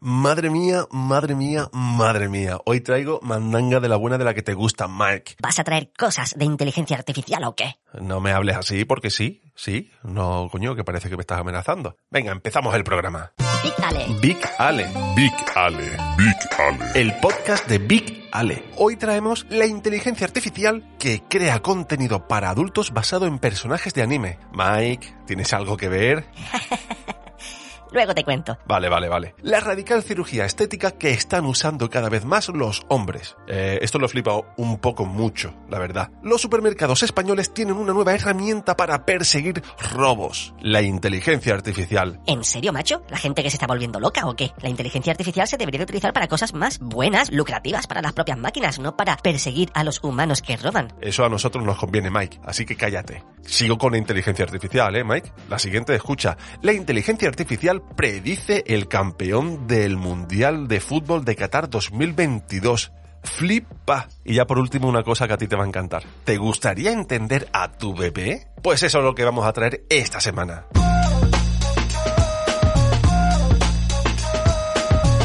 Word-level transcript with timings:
Madre 0.00 0.48
mía, 0.48 0.86
madre 0.92 1.34
mía, 1.34 1.68
madre 1.72 2.28
mía. 2.28 2.58
Hoy 2.64 2.80
traigo 2.80 3.18
mandanga 3.20 3.80
de 3.80 3.88
la 3.88 3.96
buena 3.96 4.16
de 4.16 4.24
la 4.24 4.32
que 4.32 4.42
te 4.42 4.54
gusta, 4.54 4.86
Mike. 4.86 5.34
¿Vas 5.42 5.58
a 5.58 5.64
traer 5.64 5.90
cosas 5.98 6.36
de 6.38 6.44
inteligencia 6.44 6.96
artificial 6.96 7.42
o 7.42 7.56
qué? 7.56 7.74
No 8.00 8.20
me 8.20 8.30
hables 8.30 8.56
así 8.56 8.84
porque 8.84 9.10
sí, 9.10 9.42
sí. 9.56 9.90
No, 10.04 10.48
coño, 10.52 10.76
que 10.76 10.84
parece 10.84 11.10
que 11.10 11.16
me 11.16 11.22
estás 11.22 11.40
amenazando. 11.40 11.96
Venga, 12.10 12.30
empezamos 12.30 12.76
el 12.76 12.84
programa. 12.84 13.32
Big 13.64 13.74
Ale. 13.82 14.06
Big 14.20 14.38
Ale. 14.58 14.86
Big 15.16 15.32
Ale. 15.56 15.96
Big 16.16 16.36
Ale. 16.56 16.92
El 16.94 17.14
podcast 17.16 17.66
de 17.66 17.78
Big 17.78 18.28
Ale. 18.30 18.70
Hoy 18.76 18.96
traemos 18.96 19.46
la 19.50 19.66
inteligencia 19.66 20.28
artificial 20.28 20.94
que 21.00 21.24
crea 21.28 21.60
contenido 21.60 22.28
para 22.28 22.50
adultos 22.50 22.92
basado 22.92 23.26
en 23.26 23.40
personajes 23.40 23.94
de 23.94 24.02
anime. 24.02 24.38
Mike, 24.52 25.12
¿tienes 25.26 25.52
algo 25.52 25.76
que 25.76 25.88
ver? 25.88 26.24
Luego 27.92 28.14
te 28.14 28.24
cuento. 28.24 28.58
Vale, 28.66 28.88
vale, 28.88 29.08
vale. 29.08 29.34
La 29.42 29.60
radical 29.60 30.02
cirugía 30.02 30.44
estética 30.44 30.92
que 30.92 31.10
están 31.10 31.44
usando 31.46 31.88
cada 31.90 32.08
vez 32.08 32.24
más 32.24 32.48
los 32.48 32.82
hombres. 32.88 33.36
Eh, 33.46 33.78
esto 33.82 33.98
lo 33.98 34.08
flipa 34.08 34.40
un 34.56 34.78
poco 34.78 35.04
mucho, 35.04 35.54
la 35.68 35.78
verdad. 35.78 36.10
Los 36.22 36.40
supermercados 36.40 37.02
españoles 37.02 37.52
tienen 37.52 37.76
una 37.76 37.92
nueva 37.92 38.14
herramienta 38.14 38.76
para 38.76 39.04
perseguir 39.04 39.62
robos. 39.92 40.54
La 40.60 40.82
inteligencia 40.82 41.54
artificial. 41.54 42.20
¿En 42.26 42.44
serio, 42.44 42.72
macho? 42.72 43.02
¿La 43.08 43.18
gente 43.18 43.42
que 43.42 43.50
se 43.50 43.56
está 43.56 43.66
volviendo 43.66 44.00
loca 44.00 44.26
o 44.26 44.34
qué? 44.34 44.52
La 44.60 44.68
inteligencia 44.68 45.12
artificial 45.12 45.46
se 45.48 45.56
debería 45.56 45.78
de 45.78 45.84
utilizar 45.84 46.12
para 46.12 46.28
cosas 46.28 46.54
más 46.54 46.78
buenas, 46.78 47.30
lucrativas 47.30 47.86
para 47.86 48.02
las 48.02 48.12
propias 48.12 48.38
máquinas, 48.38 48.78
no 48.78 48.96
para 48.96 49.16
perseguir 49.16 49.70
a 49.74 49.84
los 49.84 50.02
humanos 50.02 50.42
que 50.42 50.56
roban. 50.56 50.92
Eso 51.00 51.24
a 51.24 51.28
nosotros 51.28 51.64
nos 51.64 51.78
conviene, 51.78 52.10
Mike, 52.10 52.40
así 52.44 52.64
que 52.64 52.76
cállate. 52.76 53.24
Sigo 53.48 53.78
con 53.78 53.92
la 53.92 53.98
inteligencia 53.98 54.44
artificial, 54.44 54.94
¿eh, 54.94 55.04
Mike? 55.04 55.32
La 55.48 55.58
siguiente 55.58 55.94
escucha. 55.94 56.36
La 56.60 56.74
inteligencia 56.74 57.28
artificial 57.28 57.82
predice 57.96 58.62
el 58.66 58.88
campeón 58.88 59.66
del 59.66 59.96
Mundial 59.96 60.68
de 60.68 60.80
Fútbol 60.80 61.24
de 61.24 61.34
Qatar 61.34 61.70
2022. 61.70 62.92
Flipa. 63.24 64.08
Y 64.22 64.34
ya 64.34 64.46
por 64.46 64.58
último 64.58 64.86
una 64.86 65.02
cosa 65.02 65.26
que 65.26 65.32
a 65.32 65.38
ti 65.38 65.48
te 65.48 65.56
va 65.56 65.64
a 65.64 65.66
encantar. 65.66 66.04
¿Te 66.24 66.36
gustaría 66.36 66.92
entender 66.92 67.48
a 67.54 67.72
tu 67.72 67.94
bebé? 67.94 68.48
Pues 68.62 68.82
eso 68.82 68.98
es 68.98 69.04
lo 69.04 69.14
que 69.14 69.24
vamos 69.24 69.46
a 69.46 69.52
traer 69.52 69.84
esta 69.88 70.20
semana. 70.20 70.66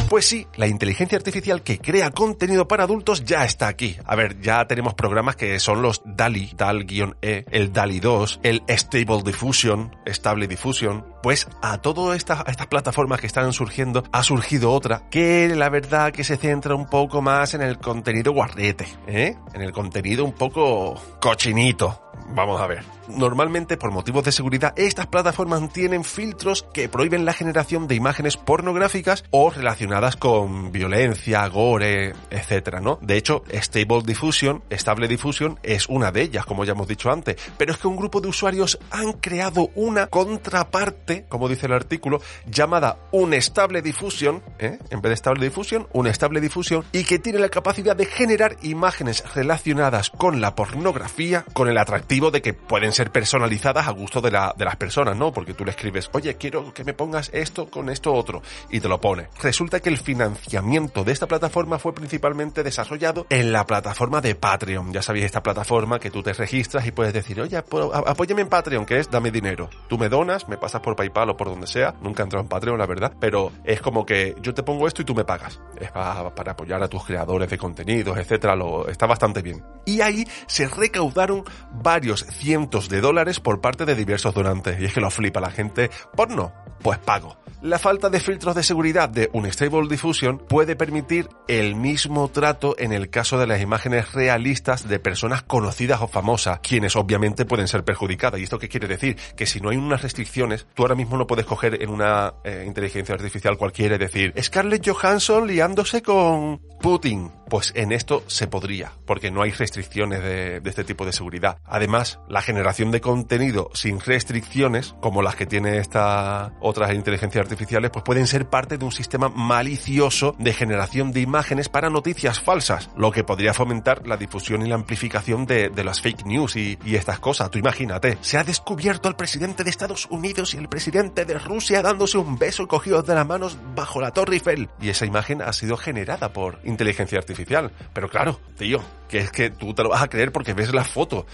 Pues 0.08 0.26
sí, 0.26 0.46
la 0.56 0.68
inteligencia 0.68 1.16
artificial 1.18 1.62
que 1.62 1.78
crea 1.78 2.10
contenido 2.10 2.68
para 2.68 2.84
adultos 2.84 3.24
ya 3.24 3.44
está 3.44 3.68
aquí. 3.68 3.96
A 4.04 4.14
ver, 4.14 4.40
ya 4.40 4.66
tenemos 4.66 4.94
programas 4.94 5.34
que 5.34 5.58
son 5.58 5.82
los 5.82 6.02
DALI, 6.04 6.52
DAL-E, 6.56 7.46
el 7.50 7.72
DALI 7.72 8.00
2, 8.00 8.40
el 8.42 8.62
Stable 8.68 9.22
Diffusion, 9.24 9.96
Stable 10.06 10.46
Diffusion. 10.46 11.13
Pues 11.24 11.48
a 11.62 11.78
todas 11.78 12.18
estas, 12.18 12.44
plataformas 12.68 13.18
que 13.18 13.26
están 13.26 13.50
surgiendo 13.54 14.04
ha 14.12 14.22
surgido 14.22 14.70
otra 14.70 15.08
que 15.08 15.48
la 15.56 15.70
verdad 15.70 16.12
que 16.12 16.22
se 16.22 16.36
centra 16.36 16.74
un 16.74 16.84
poco 16.84 17.22
más 17.22 17.54
en 17.54 17.62
el 17.62 17.78
contenido 17.78 18.32
guarrete, 18.32 18.86
¿eh? 19.06 19.34
En 19.54 19.62
el 19.62 19.72
contenido 19.72 20.22
un 20.22 20.34
poco 20.34 21.00
cochinito. 21.22 22.04
Vamos 22.34 22.60
a 22.60 22.66
ver. 22.66 22.84
Normalmente, 23.08 23.76
por 23.76 23.90
motivos 23.90 24.24
de 24.24 24.32
seguridad, 24.32 24.72
estas 24.76 25.06
plataformas 25.06 25.70
tienen 25.72 26.04
filtros 26.04 26.64
que 26.72 26.88
prohíben 26.88 27.24
la 27.24 27.34
generación 27.34 27.86
de 27.86 27.94
imágenes 27.96 28.36
pornográficas 28.36 29.24
o 29.30 29.50
relacionadas 29.50 30.16
con 30.16 30.72
violencia, 30.72 31.46
gore, 31.48 32.14
etcétera, 32.30 32.80
¿no? 32.80 32.98
De 33.02 33.16
hecho, 33.16 33.44
Stable 33.52 34.02
Diffusion, 34.04 34.62
Estable 34.70 35.06
Diffusion, 35.06 35.58
es 35.62 35.86
una 35.88 36.12
de 36.12 36.22
ellas, 36.22 36.46
como 36.46 36.64
ya 36.64 36.72
hemos 36.72 36.88
dicho 36.88 37.10
antes. 37.10 37.36
Pero 37.58 37.72
es 37.72 37.78
que 37.78 37.88
un 37.88 37.96
grupo 37.96 38.20
de 38.20 38.28
usuarios 38.28 38.78
han 38.90 39.12
creado 39.14 39.70
una 39.74 40.06
contraparte, 40.06 41.13
como 41.22 41.48
dice 41.48 41.66
el 41.66 41.72
artículo, 41.72 42.20
llamada 42.46 42.98
Unestable 43.12 43.82
Diffusion, 43.82 44.42
¿eh? 44.58 44.78
En 44.90 45.00
vez 45.00 45.10
de 45.10 45.14
Estable 45.14 45.44
Diffusion, 45.44 45.86
Unestable 45.92 46.40
Diffusion, 46.40 46.84
y 46.92 47.04
que 47.04 47.18
tiene 47.18 47.38
la 47.38 47.48
capacidad 47.48 47.96
de 47.96 48.06
generar 48.06 48.56
imágenes 48.62 49.24
relacionadas 49.34 50.10
con 50.10 50.40
la 50.40 50.54
pornografía, 50.54 51.44
con 51.52 51.68
el 51.68 51.78
atractivo 51.78 52.30
de 52.30 52.42
que 52.42 52.54
pueden 52.54 52.92
ser 52.92 53.10
personalizadas 53.10 53.86
a 53.86 53.90
gusto 53.90 54.20
de, 54.20 54.30
la, 54.30 54.54
de 54.56 54.64
las 54.64 54.76
personas, 54.76 55.16
¿no? 55.16 55.32
Porque 55.32 55.54
tú 55.54 55.64
le 55.64 55.70
escribes, 55.70 56.10
oye, 56.12 56.36
quiero 56.36 56.72
que 56.72 56.84
me 56.84 56.94
pongas 56.94 57.30
esto 57.32 57.70
con 57.70 57.90
esto 57.90 58.12
otro, 58.12 58.42
y 58.70 58.80
te 58.80 58.88
lo 58.88 59.00
pone. 59.00 59.28
Resulta 59.42 59.80
que 59.80 59.88
el 59.88 59.98
financiamiento 59.98 61.04
de 61.04 61.12
esta 61.12 61.26
plataforma 61.26 61.78
fue 61.78 61.94
principalmente 61.94 62.62
desarrollado 62.62 63.26
en 63.30 63.52
la 63.52 63.66
plataforma 63.66 64.20
de 64.20 64.34
Patreon. 64.34 64.92
Ya 64.92 65.02
sabéis, 65.02 65.26
esta 65.26 65.42
plataforma 65.42 65.98
que 65.98 66.10
tú 66.10 66.22
te 66.22 66.32
registras 66.32 66.86
y 66.86 66.92
puedes 66.92 67.12
decir, 67.12 67.40
oye, 67.40 67.56
apóyame 67.56 68.42
en 68.42 68.48
Patreon, 68.48 68.86
que 68.86 68.98
es 68.98 69.10
dame 69.10 69.30
dinero. 69.30 69.70
Tú 69.88 69.98
me 69.98 70.08
donas, 70.08 70.48
me 70.48 70.56
pasas 70.56 70.80
por 70.80 70.96
PayPal 71.04 71.30
o 71.30 71.36
por 71.36 71.48
donde 71.48 71.66
sea. 71.66 71.94
Nunca 72.00 72.22
he 72.22 72.24
entrado 72.24 72.42
en 72.42 72.48
Patreon, 72.48 72.78
la 72.78 72.86
verdad, 72.86 73.12
pero 73.20 73.52
es 73.64 73.80
como 73.80 74.06
que 74.06 74.34
yo 74.40 74.54
te 74.54 74.62
pongo 74.62 74.86
esto 74.86 75.02
y 75.02 75.04
tú 75.04 75.14
me 75.14 75.24
pagas. 75.24 75.60
Es 75.78 75.90
para, 75.90 76.34
para 76.34 76.52
apoyar 76.52 76.82
a 76.82 76.88
tus 76.88 77.04
creadores 77.04 77.50
de 77.50 77.58
contenidos, 77.58 78.16
etcétera. 78.16 78.56
Lo, 78.56 78.88
está 78.88 79.06
bastante 79.06 79.42
bien. 79.42 79.62
Y 79.84 80.00
ahí 80.00 80.26
se 80.46 80.66
recaudaron 80.68 81.44
varios 81.72 82.20
cientos 82.20 82.88
de 82.88 83.00
dólares 83.00 83.40
por 83.40 83.60
parte 83.60 83.84
de 83.84 83.94
diversos 83.94 84.34
donantes. 84.34 84.80
Y 84.80 84.86
es 84.86 84.94
que 84.94 85.00
lo 85.00 85.10
flipa 85.10 85.40
la 85.40 85.50
gente. 85.50 85.90
Porno, 86.16 86.52
pues 86.82 86.98
pago. 86.98 87.36
La 87.64 87.78
falta 87.78 88.10
de 88.10 88.20
filtros 88.20 88.54
de 88.54 88.62
seguridad 88.62 89.08
de 89.08 89.30
un 89.32 89.50
Stable 89.50 89.88
Diffusion 89.88 90.36
puede 90.36 90.76
permitir 90.76 91.30
el 91.48 91.76
mismo 91.76 92.28
trato 92.28 92.74
en 92.78 92.92
el 92.92 93.08
caso 93.08 93.38
de 93.38 93.46
las 93.46 93.62
imágenes 93.62 94.12
realistas 94.12 94.86
de 94.86 94.98
personas 94.98 95.42
conocidas 95.42 96.02
o 96.02 96.06
famosas, 96.06 96.60
quienes 96.60 96.94
obviamente 96.94 97.46
pueden 97.46 97.66
ser 97.66 97.82
perjudicadas. 97.82 98.38
¿Y 98.38 98.44
esto 98.44 98.58
qué 98.58 98.68
quiere 98.68 98.86
decir? 98.86 99.16
Que 99.34 99.46
si 99.46 99.60
no 99.60 99.70
hay 99.70 99.78
unas 99.78 100.02
restricciones, 100.02 100.66
tú 100.74 100.82
ahora 100.82 100.93
mismo 100.96 101.16
no 101.16 101.26
puedes 101.26 101.46
coger 101.46 101.82
en 101.82 101.90
una 101.90 102.34
eh, 102.44 102.64
inteligencia 102.66 103.14
artificial 103.14 103.56
cualquiera 103.56 103.96
y 103.96 103.98
decir 103.98 104.34
Scarlett 104.40 104.88
Johansson 104.88 105.46
liándose 105.46 106.02
con 106.02 106.60
Putin. 106.84 107.32
Pues 107.48 107.72
en 107.76 107.92
esto 107.92 108.24
se 108.26 108.46
podría, 108.46 108.92
porque 109.06 109.30
no 109.30 109.42
hay 109.42 109.52
restricciones 109.52 110.22
de, 110.22 110.60
este 110.64 110.82
tipo 110.82 111.06
de 111.06 111.12
seguridad. 111.12 111.58
Además, 111.64 112.18
la 112.28 112.42
generación 112.42 112.90
de 112.90 113.00
contenido 113.00 113.70
sin 113.74 114.00
restricciones, 114.00 114.94
como 115.00 115.22
las 115.22 115.36
que 115.36 115.46
tiene 115.46 115.78
esta 115.78 116.52
otras 116.60 116.92
inteligencias 116.94 117.42
artificiales, 117.42 117.90
pues 117.90 118.04
pueden 118.04 118.26
ser 118.26 118.48
parte 118.48 118.76
de 118.76 118.84
un 118.84 118.92
sistema 118.92 119.28
malicioso 119.28 120.34
de 120.38 120.52
generación 120.52 121.12
de 121.12 121.20
imágenes 121.20 121.68
para 121.68 121.90
noticias 121.90 122.40
falsas, 122.40 122.90
lo 122.96 123.12
que 123.12 123.24
podría 123.24 123.54
fomentar 123.54 124.06
la 124.06 124.16
difusión 124.16 124.62
y 124.62 124.68
la 124.68 124.74
amplificación 124.74 125.46
de, 125.46 125.70
las 125.84 126.00
fake 126.00 126.26
news 126.26 126.56
y, 126.56 126.78
y, 126.84 126.96
estas 126.96 127.18
cosas. 127.18 127.50
Tú 127.50 127.58
imagínate, 127.58 128.18
se 128.20 128.38
ha 128.38 128.44
descubierto 128.44 129.08
al 129.08 129.16
presidente 129.16 129.64
de 129.64 129.70
Estados 129.70 130.06
Unidos 130.10 130.54
y 130.54 130.56
el 130.56 130.68
presidente 130.74 131.24
de 131.24 131.38
Rusia 131.38 131.82
dándose 131.82 132.18
un 132.18 132.36
beso 132.36 132.66
cogidos 132.66 133.06
de 133.06 133.14
las 133.14 133.24
manos 133.24 133.56
bajo 133.76 134.00
la 134.00 134.10
Torre 134.10 134.34
Eiffel. 134.34 134.68
Y 134.80 134.88
esa 134.88 135.06
imagen 135.06 135.40
ha 135.40 135.52
sido 135.52 135.76
generada 135.76 136.32
por 136.32 136.58
inteligencia 136.64 137.16
artificial. 137.16 137.70
Pero 137.92 138.08
claro, 138.08 138.40
tío, 138.58 138.80
que 139.08 139.18
es 139.18 139.30
que 139.30 139.50
tú 139.50 139.72
te 139.72 139.84
lo 139.84 139.90
vas 139.90 140.02
a 140.02 140.08
creer 140.08 140.32
porque 140.32 140.52
ves 140.52 140.74
la 140.74 140.82
foto. 140.82 141.26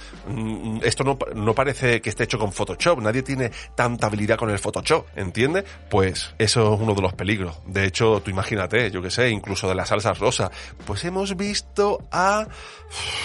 Esto 0.82 1.04
no, 1.04 1.18
no 1.34 1.54
parece 1.54 2.02
que 2.02 2.10
esté 2.10 2.24
hecho 2.24 2.38
con 2.38 2.52
Photoshop. 2.52 3.00
Nadie 3.00 3.22
tiene 3.22 3.50
tanta 3.74 4.08
habilidad 4.08 4.36
con 4.36 4.50
el 4.50 4.58
Photoshop, 4.58 5.06
¿entiendes? 5.16 5.64
Pues 5.88 6.34
eso 6.36 6.74
es 6.74 6.80
uno 6.82 6.94
de 6.94 7.00
los 7.00 7.14
peligros. 7.14 7.60
De 7.64 7.86
hecho, 7.86 8.20
tú 8.22 8.30
imagínate, 8.30 8.90
yo 8.90 9.00
que 9.00 9.10
sé, 9.10 9.30
incluso 9.30 9.70
de 9.70 9.74
las 9.74 9.88
salsas 9.88 10.18
rosas. 10.18 10.50
Pues 10.84 11.02
hemos 11.06 11.34
visto 11.34 12.06
a 12.12 12.46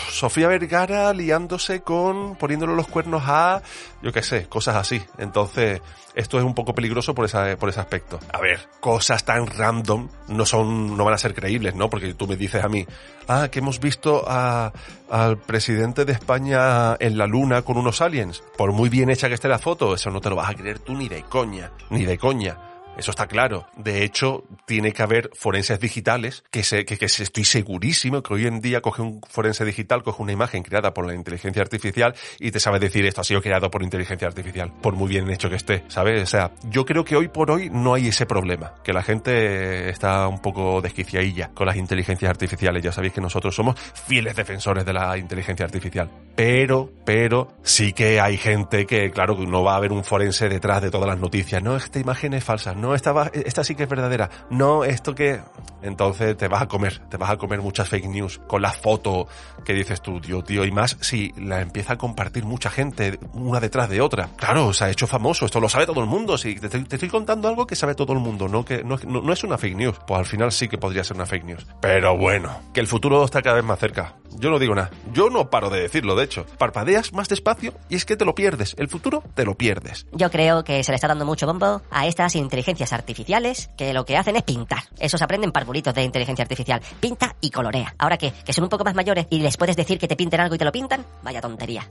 Sofía 0.10 0.48
Vergara 0.48 1.12
liándose 1.12 1.81
con, 1.81 2.38
poniéndole 2.38 2.74
los 2.74 2.88
cuernos 2.88 3.24
a, 3.25 3.62
yo 4.06 4.12
que 4.12 4.22
sé, 4.22 4.46
cosas 4.46 4.75
así. 4.75 5.02
Entonces, 5.18 5.81
esto 6.13 6.38
es 6.38 6.44
un 6.44 6.54
poco 6.54 6.75
peligroso 6.75 7.16
por, 7.16 7.25
esa, 7.25 7.57
por 7.57 7.69
ese 7.69 7.80
aspecto. 7.80 8.19
A 8.31 8.40
ver, 8.40 8.60
cosas 8.80 9.25
tan 9.25 9.48
random 9.48 10.10
no 10.28 10.46
son, 10.46 10.96
no 10.96 11.04
van 11.04 11.16
a 11.16 11.18
ser 11.18 11.34
creíbles, 11.34 11.74
¿no? 11.74 11.90
Porque 11.90 12.13
tú 12.13 12.28
me 12.28 12.36
dices 12.36 12.63
a 12.63 12.69
mí, 12.69 12.86
ah, 13.28 13.48
que 13.50 13.60
hemos 13.60 13.80
visto 13.80 14.24
a, 14.28 14.72
al 15.10 15.40
presidente 15.40 16.06
de 16.06 16.13
España 16.13 16.96
en 17.00 17.18
la 17.18 17.25
luna 17.25 17.63
con 17.63 17.78
unos 17.78 18.00
aliens. 18.00 18.44
Por 18.56 18.74
muy 18.74 18.90
bien 18.90 19.10
hecha 19.10 19.28
que 19.28 19.34
esté 19.34 19.48
la 19.48 19.57
foto, 19.57 19.96
eso 19.96 20.12
no 20.12 20.22
te 20.22 20.30
lo 20.30 20.36
vas 20.36 20.52
a 20.52 20.54
creer 20.54 20.78
tú 20.78 20.94
ni 20.94 21.10
de 21.10 21.24
coña, 21.24 21.72
ni 21.90 22.06
de 22.06 22.19
coña. 22.19 22.75
Eso 22.97 23.12
está 23.12 23.27
claro. 23.27 23.68
De 23.77 24.03
hecho, 24.03 24.44
tiene 24.65 24.92
que 24.92 25.03
haber 25.03 25.30
forenses 25.33 25.80
digitales 25.80 26.44
que, 26.51 26.63
se, 26.63 26.86
que, 26.86 26.97
que 26.97 27.06
estoy 27.06 27.45
segurísimo 27.45 28.21
que 28.21 28.33
hoy 28.33 28.47
en 28.47 28.62
día 28.62 28.81
coge 28.81 29.01
un 29.01 29.21
forense 29.30 29.65
digital, 29.65 30.03
coge 30.03 30.21
una 30.21 30.31
imagen 30.31 30.63
creada 30.63 30.94
por 30.94 31.06
la 31.06 31.13
inteligencia 31.13 31.62
artificial 31.62 32.15
y 32.39 32.51
te 32.51 32.59
sabe 32.59 32.80
decir 32.80 33.06
esto 33.06 33.21
ha 33.21 33.24
sido 33.24 33.42
creado 33.42 33.69
por 33.71 33.83
inteligencia 33.83 34.27
artificial, 34.27 34.71
por 34.81 34.95
muy 34.95 35.09
bien 35.09 35.30
hecho 35.30 35.50
que 35.50 35.56
esté, 35.56 35.83
¿sabes? 35.88 36.21
O 36.24 36.25
sea, 36.25 36.51
yo 36.69 36.86
creo 36.86 37.03
que 37.03 37.15
hoy 37.15 37.27
por 37.27 37.51
hoy 37.51 37.69
no 37.69 37.94
hay 37.94 38.07
ese 38.07 38.25
problema, 38.25 38.75
que 38.83 38.94
la 38.94 39.03
gente 39.03 39.89
está 39.89 40.27
un 40.27 40.39
poco 40.39 40.81
desquiciadilla 40.81 41.50
con 41.53 41.68
las 41.68 41.75
inteligencias 41.75 42.30
artificiales. 42.30 42.83
Ya 42.83 42.92
sabéis 42.92 43.13
que 43.13 43.21
nosotros 43.21 43.56
somos 43.56 43.80
fieles 43.80 44.36
defensores 44.36 44.86
de 44.86 44.94
la 44.94 45.18
inteligencia 45.18 45.65
artificial. 45.65 46.09
Pero, 46.36 46.89
pero, 47.06 47.53
sí 47.63 47.94
que 47.94 48.19
hay 48.19 48.38
gente 48.38 48.86
que, 48.86 49.09
claro, 49.12 49.36
no 49.36 49.63
va 49.63 49.74
a 49.74 49.77
haber 49.77 49.92
un 49.92 50.03
forense 50.03 50.50
detrás 50.50 50.81
de 50.81 50.92
todas 50.92 51.07
las 51.07 51.18
noticias. 51.18 51.63
No, 51.63 51.77
esta 51.77 52.00
imagen 52.00 52.33
es 52.33 52.44
falsa. 52.44 52.74
No, 52.74 52.85
esta, 52.94 53.12
va, 53.12 53.32
esta 53.34 53.64
sí 53.64 53.76
que 53.76 53.84
es 53.84 53.90
verdadera. 53.90 54.30
No, 54.50 54.84
esto 54.84 55.16
que... 55.16 55.40
Entonces 55.82 56.36
te 56.36 56.48
vas 56.48 56.64
a 56.64 56.68
comer, 56.68 57.00
te 57.10 57.18
vas 57.18 57.30
a 57.30 57.38
comer 57.38 57.62
muchas 57.62 57.88
fake 57.88 58.08
news 58.08 58.42
con 58.48 58.62
la 58.62 58.72
foto 58.72 59.28
que 59.64 59.74
dices 59.74 60.02
tú, 60.02 60.20
tío, 60.20 60.44
tío, 60.44 60.66
y 60.66 60.72
más 60.72 60.98
si 61.00 61.32
la 61.38 61.62
empieza 61.62 61.94
a 61.94 61.98
compartir 61.98 62.44
mucha 62.44 62.70
gente, 62.70 63.20
una 63.34 63.60
detrás 63.60 63.90
de 63.90 64.02
otra. 64.02 64.30
Claro, 64.36 64.74
se 64.74 64.86
ha 64.86 64.90
hecho 64.90 65.06
famoso, 65.06 65.46
esto 65.46 65.60
lo 65.60 65.70
sabe 65.70 65.86
todo 65.86 66.02
el 66.02 66.08
mundo. 66.08 66.38
Si 66.38 66.56
te, 66.56 66.78
estoy 66.78 67.10
contando 67.10 67.48
algo 67.48 67.68
que 67.68 67.76
sabe 67.76 67.94
todo 67.94 68.14
el 68.14 68.20
mundo, 68.20 68.48
no 68.48 68.66
que 68.66 68.84
no, 68.84 68.98
no, 69.08 69.22
no 69.22 69.34
es 69.34 69.44
una 69.44 69.58
fake 69.58 69.76
news. 69.76 70.00
Pues 70.08 70.20
al 70.20 70.26
final 70.26 70.52
sí 70.52 70.68
que 70.68 70.78
podría 70.78 71.04
ser 71.04 71.18
una 71.18 71.26
fake 71.26 71.46
news. 71.46 71.68
Pero 71.81 72.18
bueno, 72.18 72.62
que 72.74 72.80
el 72.80 72.88
futuro 72.88 73.24
está 73.24 73.42
cada 73.42 73.58
vez 73.58 73.66
más 73.66 73.80
cerca. 73.80 74.16
Yo 74.38 74.50
no 74.50 74.60
digo 74.60 74.76
nada. 74.76 74.92
Yo 75.14 75.30
no 75.30 75.50
paro 75.50 75.70
de 75.70 75.82
decirlo, 75.82 76.16
de 76.16 76.26
hecho. 76.26 76.46
Parpadeas 76.58 77.14
más 77.14 77.30
despacio 77.30 77.74
y 77.90 77.96
es 77.96 78.06
que 78.06 78.16
te 78.16 78.26
lo 78.26 78.36
pierdes. 78.36 78.76
El 78.78 78.88
futuro 78.88 79.24
te 79.34 79.46
lo 79.46 79.56
pierdes. 79.56 80.06
Yo 80.12 80.30
creo 80.30 80.64
que 80.64 80.84
se 80.84 80.92
le 80.92 80.96
está 80.96 81.08
dando 81.08 81.26
mucho 81.26 81.48
bombo 81.48 81.82
a 81.90 82.08
estas 82.08 82.36
inteligencias 82.36 82.94
artificiales 82.94 83.70
que 83.78 83.94
lo 83.94 84.06
que 84.06 84.18
hacen 84.18 84.36
es 84.36 84.44
pintar. 84.44 84.84
Esos 85.00 85.22
aprenden 85.22 85.52
parvulitos 85.52 85.94
de 85.94 86.04
inteligencia 86.04 86.44
artificial. 86.44 86.82
Pinta 87.00 87.36
y 87.42 87.50
colorea. 87.50 87.96
Ahora 87.98 88.18
que, 88.18 88.32
que 88.32 88.54
son 88.54 88.64
un 88.64 88.70
poco 88.70 88.84
más 88.84 88.96
mayores 88.96 89.28
y 89.30 89.40
les 89.40 89.58
puedes 89.58 89.76
decir 89.76 90.00
que 90.00 90.08
te 90.08 90.16
pinten 90.16 90.40
algo 90.40 90.56
y 90.56 90.58
te 90.58 90.66
lo 90.66 90.72
pintan, 90.72 91.06
vaya 91.24 91.42
tontería. 91.42 91.88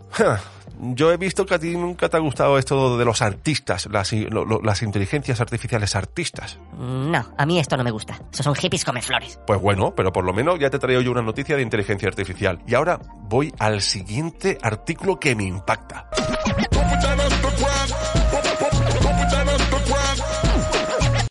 Yo 0.80 1.12
he 1.12 1.16
visto 1.16 1.46
que 1.46 1.54
a 1.54 1.58
ti 1.58 1.76
nunca 1.76 2.08
te 2.08 2.16
ha 2.16 2.20
gustado 2.20 2.58
esto 2.58 2.98
de 2.98 3.04
los 3.04 3.22
artistas, 3.22 3.88
las, 3.90 4.12
lo, 4.12 4.44
lo, 4.44 4.60
las 4.60 4.82
inteligencias 4.82 5.40
artificiales 5.40 5.94
artistas. 5.96 6.58
No, 6.78 7.24
a 7.36 7.46
mí 7.46 7.58
esto 7.58 7.76
no 7.76 7.84
me 7.84 7.90
gusta. 7.90 8.20
Esos 8.32 8.44
son 8.44 8.54
hippies 8.54 8.84
come 8.84 9.00
flores. 9.02 9.38
Pues 9.46 9.60
bueno, 9.60 9.94
pero 9.94 10.12
por 10.12 10.24
lo 10.24 10.32
menos 10.32 10.58
ya 10.58 10.70
te 10.70 10.78
traigo 10.78 11.00
yo 11.00 11.10
una 11.10 11.22
noticia 11.22 11.56
de 11.56 11.62
inteligencia 11.62 12.08
artificial. 12.08 12.60
Y 12.66 12.74
ahora 12.74 13.00
voy 13.22 13.52
al 13.58 13.80
siguiente 13.80 14.58
artículo 14.62 15.18
que 15.18 15.34
me 15.34 15.44
impacta. 15.44 16.08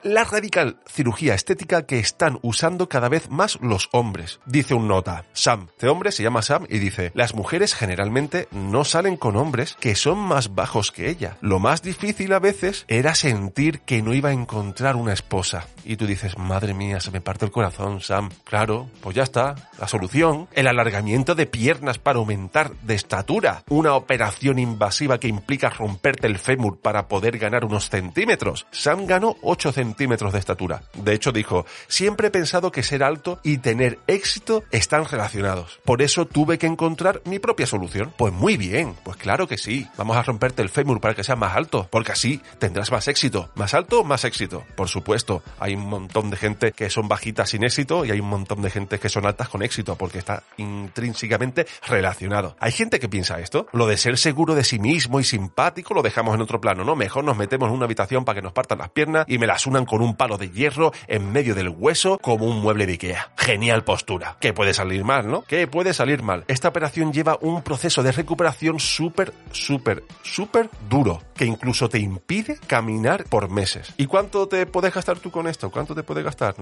La 0.04 0.26
radical 0.26 0.78
cirugía 0.86 1.34
estética 1.34 1.86
que 1.86 2.00
están 2.00 2.38
usando 2.42 2.90
cada 2.90 3.08
vez 3.08 3.30
más 3.30 3.58
los 3.62 3.88
hombres. 3.94 4.40
Dice 4.46 4.74
un 4.74 4.88
nota, 4.88 5.26
Sam, 5.34 5.68
este 5.72 5.88
hombre 5.88 6.12
se 6.12 6.24
llama 6.24 6.42
Sam 6.42 6.66
y 6.70 6.80
dice, 6.80 7.12
las 7.16 7.34
mujeres 7.34 7.74
generalmente 7.74 8.48
no 8.52 8.84
salen 8.84 9.16
con 9.16 9.38
hombres 9.38 9.78
que 9.80 9.96
son 9.96 10.18
más 10.18 10.56
bajos 10.56 10.92
que 10.92 11.10
ella. 11.10 11.38
Lo 11.42 11.60
más 11.60 11.82
difícil 11.82 12.34
a 12.34 12.40
veces 12.40 12.86
era 12.88 13.16
sentir 13.16 13.80
que 13.82 14.02
no 14.02 14.14
iba 14.14 14.30
a 14.30 14.34
encontrar 14.34 14.96
una 14.98 15.14
esposa. 15.14 15.68
Y 15.86 15.96
tú 15.96 16.06
dices, 16.06 16.38
madre 16.38 16.74
mía, 16.74 17.00
se 17.00 17.12
me 17.12 17.22
parte 17.22 17.46
el 17.46 17.52
corazón, 17.52 18.02
Sam. 18.02 18.30
Claro, 18.44 18.90
pues 19.02 19.16
ya 19.16 19.24
está. 19.24 19.56
La 19.80 19.88
solución, 19.88 20.48
el 20.54 20.68
alargamiento 20.68 21.36
de 21.36 21.46
piernas 21.46 21.98
para 21.98 22.20
aumentar 22.20 22.74
de 22.82 22.96
estatura. 22.96 23.64
Una 23.70 23.96
operación 23.96 24.60
invasiva 24.60 25.20
que 25.20 25.28
implica 25.28 25.70
romperte 25.70 26.28
el 26.28 26.40
fémur 26.40 26.80
para 26.80 27.08
poder 27.08 27.38
ganar 27.38 27.66
unos 27.66 27.90
centímetros. 27.90 28.66
Sam 28.72 29.06
ganó 29.06 29.36
8 29.42 29.72
centímetros 29.72 29.94
centímetros 30.04 30.34
de 30.34 30.40
estatura. 30.40 30.82
De 30.96 31.14
hecho 31.14 31.32
dijo, 31.32 31.66
siempre 31.88 32.28
he 32.28 32.32
pensado 32.32 32.74
que 32.74 32.84
ser 32.84 33.04
alto 33.04 33.40
y 33.42 33.60
tener 33.60 34.00
éxito 34.08 34.64
están 34.72 35.06
relacionados. 35.06 35.80
Por 35.86 36.02
eso 36.02 36.26
tuve 36.26 36.58
que 36.58 36.68
encontrar 36.68 37.22
mi 37.24 37.40
propia 37.40 37.66
solución. 37.66 38.14
Pues 38.18 38.34
muy 38.34 38.58
bien, 38.58 38.96
pues 39.06 39.16
claro 39.16 39.48
que 39.48 39.58
sí. 39.58 39.88
Vamos 39.98 40.18
a 40.18 40.24
romperte 40.24 40.62
el 40.62 40.68
fémur 40.68 41.00
para 41.00 41.16
que 41.16 41.24
sea 41.24 41.38
más 41.38 41.56
alto, 41.56 41.88
porque 41.90 42.12
así 42.12 42.42
tendrás 42.60 42.92
más 42.92 43.08
éxito. 43.08 43.50
Más 43.56 43.74
alto, 43.74 44.04
más 44.04 44.26
éxito. 44.26 44.66
Por 44.76 44.90
supuesto, 44.90 45.42
hay 45.58 45.74
un 45.76 45.88
montón 45.88 46.30
de 46.30 46.36
gente 46.36 46.74
que 46.74 46.90
son 46.90 47.08
bajitas 47.08 47.52
sin 47.52 47.64
éxito 47.64 48.04
y 48.04 48.12
hay 48.12 48.20
un 48.20 48.28
montón 48.28 48.62
de 48.62 48.70
gente 48.70 49.00
que 49.00 49.08
son 49.08 49.26
altas 49.26 49.48
con 49.48 49.64
éxito, 49.64 49.96
porque 49.96 50.18
está 50.18 50.44
intrínsecamente 50.58 51.66
relacionado. 51.88 52.58
Hay 52.60 52.74
gente 52.74 53.00
que 53.00 53.08
piensa 53.08 53.40
esto. 53.40 53.68
Lo 53.72 53.88
de 53.88 53.96
ser 53.96 54.18
seguro 54.18 54.54
de 54.54 54.66
sí 54.66 54.80
mismo 54.80 55.22
y 55.22 55.24
simpático 55.24 55.94
lo 55.94 56.02
dejamos 56.02 56.36
en 56.36 56.42
otro 56.42 56.60
plano, 56.60 56.84
¿no? 56.84 56.98
Mejor 56.98 57.24
nos 57.24 57.38
metemos 57.38 57.70
en 57.70 57.76
una 57.76 57.86
habitación 57.86 58.26
para 58.26 58.36
que 58.36 58.42
nos 58.42 58.52
partan 58.52 58.80
las 58.80 58.90
piernas 58.90 59.26
y 59.30 59.38
me 59.38 59.48
las 59.48 59.66
unan 59.66 59.83
con 59.86 60.02
un 60.02 60.16
palo 60.16 60.38
de 60.38 60.50
hierro 60.50 60.92
en 61.08 61.32
medio 61.32 61.56
del 61.56 61.70
hueso 61.70 62.18
como 62.20 62.46
un 62.46 62.62
mueble 62.62 62.86
de 62.86 62.94
Ikea. 62.94 63.32
Genial 63.38 63.84
postura. 63.84 64.38
¿Qué 64.40 64.54
puede 64.54 64.74
salir 64.74 65.04
mal, 65.04 65.28
no? 65.28 65.44
¿Qué 65.44 65.68
puede 65.68 65.94
salir 65.94 66.24
mal? 66.24 66.46
Esta 66.48 66.70
operación 66.70 67.14
lleva 67.14 67.38
un 67.42 67.62
proceso 67.62 68.04
de 68.04 68.12
recuperación 68.12 68.80
súper, 68.80 69.34
súper, 69.52 70.04
súper 70.24 70.70
duro, 70.90 71.22
que 71.36 71.46
incluso 71.46 71.90
te 71.90 72.00
impide 72.00 72.58
caminar 72.68 73.26
por 73.26 73.50
meses. 73.50 73.94
¿Y 73.98 74.06
cuánto 74.06 74.48
te 74.48 74.66
puedes 74.66 74.94
gastar 74.94 75.20
tú 75.20 75.32
con 75.32 75.48
esto? 75.48 75.70
¿Cuánto 75.70 75.96
te 75.96 76.04
puedes 76.04 76.24
gastar? 76.24 76.56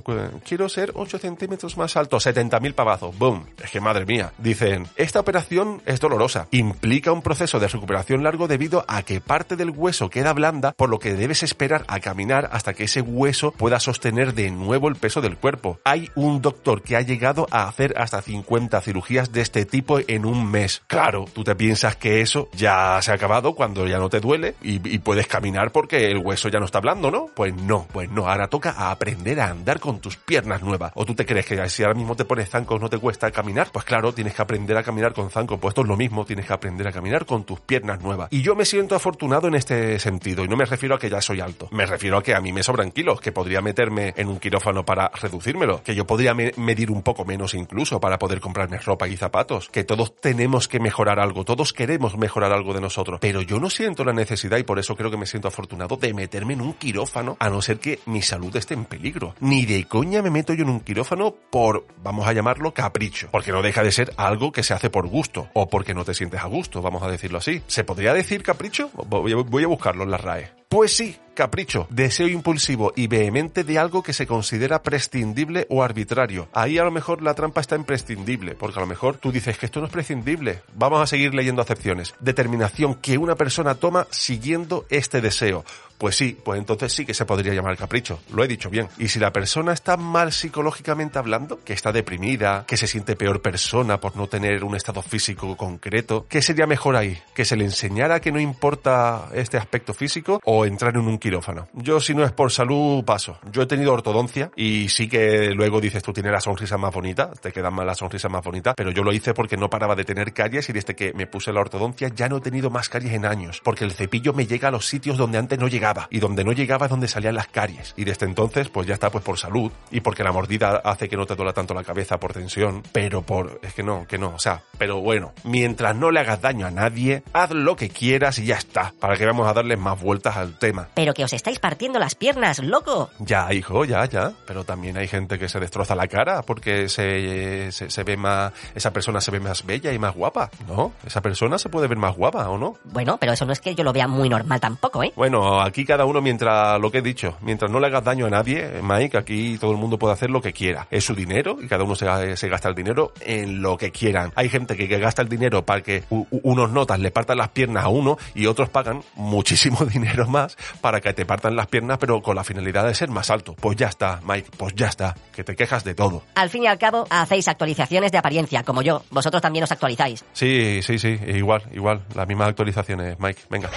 Quiero 0.44 0.70
ser 0.70 0.92
8 0.96 1.20
centímetros 1.20 1.78
más 1.78 1.96
alto, 1.98 2.18
70.000 2.18 2.74
pavazos. 2.74 3.18
¡Boom! 3.18 3.46
Es 3.64 3.72
que 3.72 3.80
madre 3.80 4.06
mía. 4.06 4.34
Dicen, 4.38 4.88
esta 4.96 5.20
operación 5.20 5.82
es 5.86 6.00
dolorosa. 6.00 6.48
Implica 6.52 7.12
un 7.12 7.22
proceso 7.22 7.60
de 7.60 7.68
recuperación 7.68 8.24
largo 8.24 8.48
debido 8.48 8.86
a 8.88 9.04
que 9.04 9.22
parte 9.22 9.56
del 9.56 9.70
hueso 9.70 10.10
queda 10.10 10.34
blanda, 10.34 10.74
por 10.74 10.90
lo 10.90 11.00
que 11.00 11.14
debes 11.14 11.44
esperar 11.44 11.86
a 11.88 12.00
caminar 12.00 12.50
hasta 12.52 12.74
que 12.74 12.86
ese 12.86 13.02
hueso 13.02 13.11
pueda 13.58 13.80
sostener 13.80 14.34
de 14.34 14.52
nuevo 14.52 14.88
el 14.88 14.96
peso 14.96 15.22
del 15.22 15.38
cuerpo. 15.38 15.80
Hay 15.84 16.10
un 16.16 16.42
doctor 16.42 16.82
que 16.82 16.96
ha 16.96 17.02
llegado 17.02 17.48
a 17.52 17.68
hacer 17.68 17.94
hasta 17.98 18.22
50 18.22 18.80
cirugías 18.82 19.32
de 19.32 19.42
este 19.42 19.66
tipo 19.66 20.00
en 20.08 20.26
un 20.26 20.50
mes. 20.50 20.84
Claro, 20.88 21.26
tú 21.34 21.44
te 21.44 21.56
piensas 21.56 21.96
que 21.96 22.22
eso 22.22 22.50
ya 22.54 23.00
se 23.02 23.12
ha 23.12 23.16
acabado 23.16 23.54
cuando 23.54 23.88
ya 23.88 23.98
no 23.98 24.10
te 24.10 24.20
duele 24.20 24.56
y, 24.62 24.80
puedes 25.02 25.28
caminar 25.28 25.72
porque 25.72 26.12
el 26.12 26.20
hueso 26.20 26.48
ya 26.50 26.60
no 26.60 26.66
está 26.66 26.80
blando, 26.80 27.10
¿no? 27.10 27.28
Pues 27.34 27.56
no, 27.56 27.88
pues 27.92 28.10
no. 28.10 28.28
Ahora 28.28 28.48
toca 28.48 28.92
aprender 28.92 29.40
a 29.40 29.50
andar 29.50 29.80
con 29.80 30.00
tus 30.00 30.16
piernas 30.16 30.62
nuevas. 30.62 30.92
¿O 30.96 31.06
tú 31.06 31.16
te 31.16 31.26
crees 31.26 31.46
que 31.46 31.70
si 31.70 31.84
ahora 31.84 31.96
mismo 31.96 32.16
te 32.16 32.24
pones 32.24 32.50
zancos 32.50 32.80
no 32.80 32.90
te 32.90 33.00
cuesta 33.00 33.32
caminar? 33.32 33.70
Pues 33.72 33.84
claro, 33.84 34.14
tienes 34.14 34.36
que 34.36 34.42
aprender 34.42 34.78
a 34.78 34.84
caminar 34.84 35.14
con 35.14 35.32
zancos. 35.32 35.60
Pues 35.60 35.72
esto 35.72 35.82
es 35.82 35.88
lo 35.88 35.98
mismo, 35.98 36.24
tienes 36.24 36.46
que 36.46 36.54
aprender 36.54 36.88
a 36.88 36.92
caminar 36.92 37.26
con 37.26 37.44
tus 37.44 37.60
piernas 37.60 38.02
nuevas. 38.02 38.28
Y 38.32 38.42
yo 38.42 38.56
me 38.56 38.66
siento 38.66 38.96
afortunado 38.96 39.48
en 39.48 39.56
este 39.56 39.98
sentido. 40.00 40.46
Y 40.46 40.48
no 40.48 40.56
me 40.56 40.66
refiero 40.66 40.96
a 40.96 41.00
que 41.00 41.10
ya 41.10 41.22
soy 41.22 41.42
alto. 41.42 41.68
Me 41.72 41.86
refiero 41.86 42.18
a 42.18 42.24
que 42.24 42.36
a 42.36 42.42
mí 42.42 42.54
me 42.54 42.64
sobran 42.64 42.92
que 43.02 43.32
podría 43.32 43.62
meterme 43.62 44.14
en 44.16 44.28
un 44.28 44.40
quirófano 44.40 44.86
para 44.86 45.10
reducírmelo, 45.10 45.82
que 45.84 45.96
yo 45.96 46.06
podría 46.06 46.34
me 46.34 46.52
medir 46.58 46.92
un 46.92 47.02
poco 47.02 47.26
menos 47.26 47.54
incluso 47.54 48.00
para 48.00 48.20
poder 48.20 48.40
comprarme 48.40 48.78
ropa 48.78 49.08
y 49.08 49.18
zapatos, 49.18 49.70
que 49.70 49.84
todos 49.84 50.16
tenemos 50.20 50.68
que 50.68 50.80
mejorar 50.80 51.20
algo, 51.20 51.44
todos 51.44 51.74
queremos 51.74 52.18
mejorar 52.18 52.52
algo 52.52 52.74
de 52.74 52.82
nosotros, 52.82 53.20
pero 53.20 53.42
yo 53.42 53.60
no 53.60 53.70
siento 53.70 54.04
la 54.04 54.14
necesidad 54.14 54.58
y 54.58 54.64
por 54.64 54.80
eso 54.80 54.96
creo 54.96 55.10
que 55.10 55.18
me 55.18 55.26
siento 55.26 55.48
afortunado 55.48 55.98
de 55.98 56.14
meterme 56.14 56.54
en 56.54 56.62
un 56.62 56.74
quirófano 56.74 57.38
a 57.40 57.50
no 57.50 57.62
ser 57.62 57.80
que 57.80 58.00
mi 58.06 58.22
salud 58.22 58.56
esté 58.56 58.76
en 58.76 58.86
peligro. 58.86 59.36
Ni 59.40 59.66
de 59.66 59.86
coña 59.86 60.22
me 60.22 60.30
meto 60.30 60.54
yo 60.54 60.64
en 60.64 60.70
un 60.70 60.82
quirófano 60.82 61.36
por, 61.50 61.86
vamos 62.04 62.28
a 62.28 62.34
llamarlo, 62.34 62.74
capricho, 62.74 63.30
porque 63.32 63.52
no 63.52 63.62
deja 63.62 63.84
de 63.84 63.92
ser 63.92 64.14
algo 64.18 64.52
que 64.52 64.64
se 64.64 64.74
hace 64.74 64.90
por 64.90 65.08
gusto 65.08 65.50
o 65.54 65.68
porque 65.68 65.94
no 65.94 66.06
te 66.06 66.14
sientes 66.14 66.42
a 66.42 66.48
gusto, 66.48 66.82
vamos 66.82 67.04
a 67.04 67.10
decirlo 67.10 67.40
así. 67.40 67.62
¿Se 67.68 67.84
podría 67.84 68.14
decir 68.14 68.44
capricho? 68.44 68.92
Voy 69.08 69.64
a 69.64 69.68
buscarlo 69.68 70.04
en 70.04 70.12
la 70.12 70.18
RAE. 70.18 70.62
Pues 70.72 70.96
sí, 70.96 71.18
capricho, 71.42 71.88
deseo 71.90 72.28
impulsivo 72.28 72.94
y 72.96 73.08
vehemente 73.08 73.64
de 73.64 73.80
algo 73.80 74.04
que 74.04 74.14
se 74.14 74.28
considera 74.28 74.84
prescindible 74.84 75.66
o 75.70 75.82
arbitrario. 75.82 76.48
Ahí 76.54 76.78
a 76.78 76.84
lo 76.84 76.92
mejor 76.92 77.24
la 77.24 77.34
trampa 77.34 77.62
está 77.62 77.74
en 77.74 77.84
prescindible, 77.84 78.54
porque 78.54 78.78
a 78.78 78.82
lo 78.82 78.86
mejor 78.86 79.18
tú 79.18 79.32
dices 79.32 79.58
que 79.58 79.66
esto 79.66 79.80
no 79.80 79.88
es 79.88 79.92
prescindible. 79.92 80.62
Vamos 80.76 81.02
a 81.02 81.08
seguir 81.08 81.34
leyendo 81.34 81.64
acepciones. 81.64 82.14
Determinación 82.20 82.94
que 82.94 83.18
una 83.18 83.34
persona 83.34 83.74
toma 83.74 84.06
siguiendo 84.12 84.86
este 84.92 85.20
deseo. 85.20 85.66
Pues 86.02 86.16
sí, 86.16 86.36
pues 86.44 86.58
entonces 86.58 86.92
sí 86.92 87.06
que 87.06 87.14
se 87.14 87.26
podría 87.26 87.54
llamar 87.54 87.78
capricho. 87.78 88.22
Lo 88.34 88.44
he 88.44 88.48
dicho 88.48 88.72
bien. 88.72 88.88
Y 88.98 89.10
si 89.10 89.20
la 89.20 89.32
persona 89.32 89.72
está 89.72 89.98
mal 89.98 90.32
psicológicamente 90.32 91.20
hablando, 91.20 91.60
que 91.64 91.74
está 91.74 91.92
deprimida, 91.92 92.66
que 92.66 92.76
se 92.76 92.88
siente 92.88 93.16
peor 93.16 93.44
persona 93.44 94.00
por 94.00 94.16
no 94.16 94.26
tener 94.26 94.64
un 94.64 94.76
estado 94.76 95.04
físico 95.04 95.56
concreto, 95.56 96.26
¿qué 96.28 96.42
sería 96.42 96.66
mejor 96.66 96.96
ahí? 96.96 97.20
¿Que 97.36 97.46
se 97.46 97.56
le 97.56 97.66
enseñara 97.66 98.20
que 98.20 98.32
no 98.32 98.40
importa 98.40 99.30
este 99.36 99.58
aspecto 99.58 99.94
físico 99.94 100.42
o 100.44 100.66
entrar 100.66 100.96
en 100.96 101.02
un 101.02 101.20
quirófano? 101.20 101.68
Yo 101.74 102.00
si 102.00 102.16
no 102.16 102.24
es 102.24 102.32
por 102.32 102.52
salud 102.52 103.06
paso. 103.06 103.38
Yo 103.52 103.62
he 103.62 103.68
tenido 103.68 103.94
ortodoncia 103.94 104.50
y 104.56 104.90
sí 104.90 105.08
que 105.08 105.52
luego 105.52 105.80
dices 105.80 106.02
tú 106.02 106.14
tienes 106.14 106.32
la 106.32 106.42
sonrisa 106.42 106.80
más 106.80 106.92
bonita, 106.92 107.30
te 107.34 107.52
queda 107.52 107.70
más 107.70 107.86
la 107.86 107.94
sonrisa 107.94 108.28
más 108.28 108.44
bonita, 108.44 108.74
pero 108.74 108.90
yo 108.90 109.04
lo 109.04 109.14
hice 109.14 109.36
porque 109.36 109.56
no 109.56 109.70
paraba 109.70 109.96
de 109.96 110.04
tener 110.04 110.34
caries 110.34 110.68
y 110.68 110.74
desde 110.74 110.96
que 110.96 111.14
me 111.14 111.28
puse 111.28 111.54
la 111.54 111.62
ortodoncia 111.62 112.08
ya 112.08 112.28
no 112.28 112.38
he 112.38 112.42
tenido 112.42 112.72
más 112.72 112.90
caries 112.90 113.14
en 113.14 113.28
años, 113.28 113.62
porque 113.64 113.86
el 113.86 113.92
cepillo 113.92 114.34
me 114.34 114.48
llega 114.48 114.70
a 114.70 114.72
los 114.72 114.88
sitios 114.88 115.16
donde 115.16 115.38
antes 115.38 115.60
no 115.60 115.68
llegaba 115.68 115.91
llegaba. 115.92 116.08
Y 116.10 116.20
donde 116.20 116.44
no 116.44 116.52
llegaba 116.52 116.86
es 116.86 116.90
donde 116.90 117.08
salían 117.08 117.36
las 117.36 117.48
caries. 117.48 117.94
Y 117.98 118.06
desde 118.06 118.26
entonces, 118.26 118.70
pues 118.70 118.88
ya 118.88 118.94
está, 118.94 119.10
pues 119.10 119.24
por 119.24 119.38
salud. 119.38 119.72
Y 119.92 120.02
porque 120.02 120.24
la 120.24 120.32
mordida 120.32 120.82
hace 120.84 121.10
que 121.10 121.18
no 121.18 121.26
te 121.26 121.36
duela 121.36 121.54
tanto 121.54 121.74
la 121.74 121.84
cabeza 121.84 122.20
por 122.20 122.34
tensión. 122.34 122.84
Pero 122.92 123.22
por... 123.22 123.60
Es 123.62 123.74
que 123.74 123.84
no, 123.84 124.06
que 124.08 124.18
no. 124.18 124.30
O 124.36 124.40
sea, 124.40 124.64
pero 124.78 125.02
bueno, 125.02 125.34
mientras 125.44 125.96
no 125.96 126.12
le 126.12 126.20
hagas 126.20 126.42
daño 126.42 126.68
a 126.68 126.72
nadie, 126.72 127.24
haz 127.34 127.52
lo 127.52 127.76
que 127.76 127.90
quieras 127.90 128.40
y 128.40 128.46
ya 128.46 128.56
está. 128.56 128.94
Para 129.00 129.18
que 129.18 129.26
vamos 129.26 129.48
a 129.48 129.54
darle 129.54 129.78
más 129.78 130.02
vueltas 130.02 130.38
al 130.38 130.58
tema. 130.58 130.88
Pero 130.94 131.14
que 131.14 131.24
os 131.24 131.34
estáis 131.34 131.60
partiendo 131.60 132.00
las 132.00 132.16
piernas, 132.16 132.60
loco. 132.60 133.10
Ya, 133.20 133.52
hijo, 133.54 133.86
ya, 133.86 134.06
ya. 134.06 134.34
Pero 134.46 134.64
también 134.64 134.98
hay 134.98 135.08
gente 135.08 135.38
que 135.38 135.50
se 135.50 135.60
destroza 135.60 135.96
la 135.96 136.08
cara 136.08 136.42
porque 136.44 136.90
se, 136.90 137.72
se, 137.72 137.90
se 137.90 138.04
ve 138.04 138.18
más... 138.18 138.54
Esa 138.76 138.92
persona 138.92 139.22
se 139.22 139.32
ve 139.32 139.40
más 139.40 139.66
bella 139.66 139.92
y 139.92 140.00
más 140.00 140.16
guapa, 140.16 140.50
¿no? 140.68 140.94
Esa 141.06 141.22
persona 141.22 141.58
se 141.58 141.70
puede 141.70 141.88
ver 141.88 141.98
más 141.98 142.16
guapa, 142.16 142.50
¿o 142.50 142.58
no? 142.58 142.76
Bueno, 142.86 143.18
pero 143.20 143.34
eso 143.34 143.46
no 143.46 143.54
es 143.54 143.60
que 143.60 143.76
yo 143.76 143.84
lo 143.84 143.94
vea 143.94 144.08
muy 144.08 144.30
normal 144.30 144.60
tampoco, 144.60 145.04
¿eh? 145.04 145.12
Bueno, 145.16 145.62
aquí 145.62 145.81
cada 145.86 146.06
uno 146.06 146.22
mientras 146.22 146.80
lo 146.80 146.92
que 146.92 147.00
he 147.00 147.02
dicho, 147.02 147.38
mientras 147.42 147.70
no 147.72 147.80
le 147.80 147.88
hagas 147.88 148.04
daño 148.04 148.26
a 148.26 148.30
nadie, 148.30 148.82
Mike, 148.82 149.18
aquí 149.18 149.58
todo 149.58 149.72
el 149.72 149.78
mundo 149.78 149.98
puede 149.98 150.14
hacer 150.14 150.30
lo 150.30 150.42
que 150.42 150.54
quiera. 150.54 150.88
Es 150.92 151.06
su 151.06 151.16
dinero 151.16 151.58
y 151.62 151.68
cada 151.68 151.84
uno 151.84 151.96
se, 151.96 152.38
se 152.38 152.50
gasta 152.50 152.70
el 152.70 152.76
dinero 152.76 153.14
en 153.22 153.62
lo 153.62 153.78
que 153.78 153.92
quieran. 153.92 154.32
Hay 154.36 154.50
gente 154.50 154.76
que, 154.76 154.88
que 154.88 155.00
gasta 155.00 155.22
el 155.22 155.30
dinero 155.30 155.66
para 155.66 155.82
que 155.82 156.04
u- 156.10 156.26
u- 156.32 156.42
unos 156.44 156.72
notas 156.72 157.00
le 157.00 157.12
partan 157.12 157.38
las 157.38 157.50
piernas 157.50 157.84
a 157.86 157.90
uno 157.90 158.18
y 158.36 158.46
otros 158.46 158.70
pagan 158.70 159.04
muchísimo 159.16 159.86
dinero 159.86 160.28
más 160.28 160.58
para 160.82 161.02
que 161.02 161.14
te 161.14 161.26
partan 161.26 161.56
las 161.56 161.68
piernas, 161.68 161.98
pero 161.98 162.22
con 162.22 162.36
la 162.36 162.44
finalidad 162.44 162.86
de 162.86 162.94
ser 162.96 163.10
más 163.10 163.30
alto. 163.30 163.54
Pues 163.56 163.78
ya 163.78 163.88
está, 163.88 164.20
Mike, 164.26 164.50
pues 164.58 164.74
ya 164.76 164.88
está, 164.88 165.16
que 165.34 165.44
te 165.44 165.56
quejas 165.56 165.84
de 165.84 165.96
todo. 165.96 166.24
Al 166.36 166.50
fin 166.50 166.64
y 166.64 166.68
al 166.68 166.78
cabo, 166.78 167.08
hacéis 167.10 167.48
actualizaciones 167.48 168.12
de 168.12 168.18
apariencia, 168.18 168.64
como 168.64 168.82
yo. 168.82 169.04
Vosotros 169.12 169.42
también 169.42 169.64
os 169.64 169.72
actualizáis. 169.72 170.24
Sí, 170.34 170.82
sí, 170.84 170.98
sí, 171.00 171.20
igual, 171.28 171.64
igual, 171.74 172.02
las 172.16 172.28
mismas 172.28 172.50
actualizaciones, 172.50 173.20
Mike, 173.20 173.42
venga. 173.50 173.70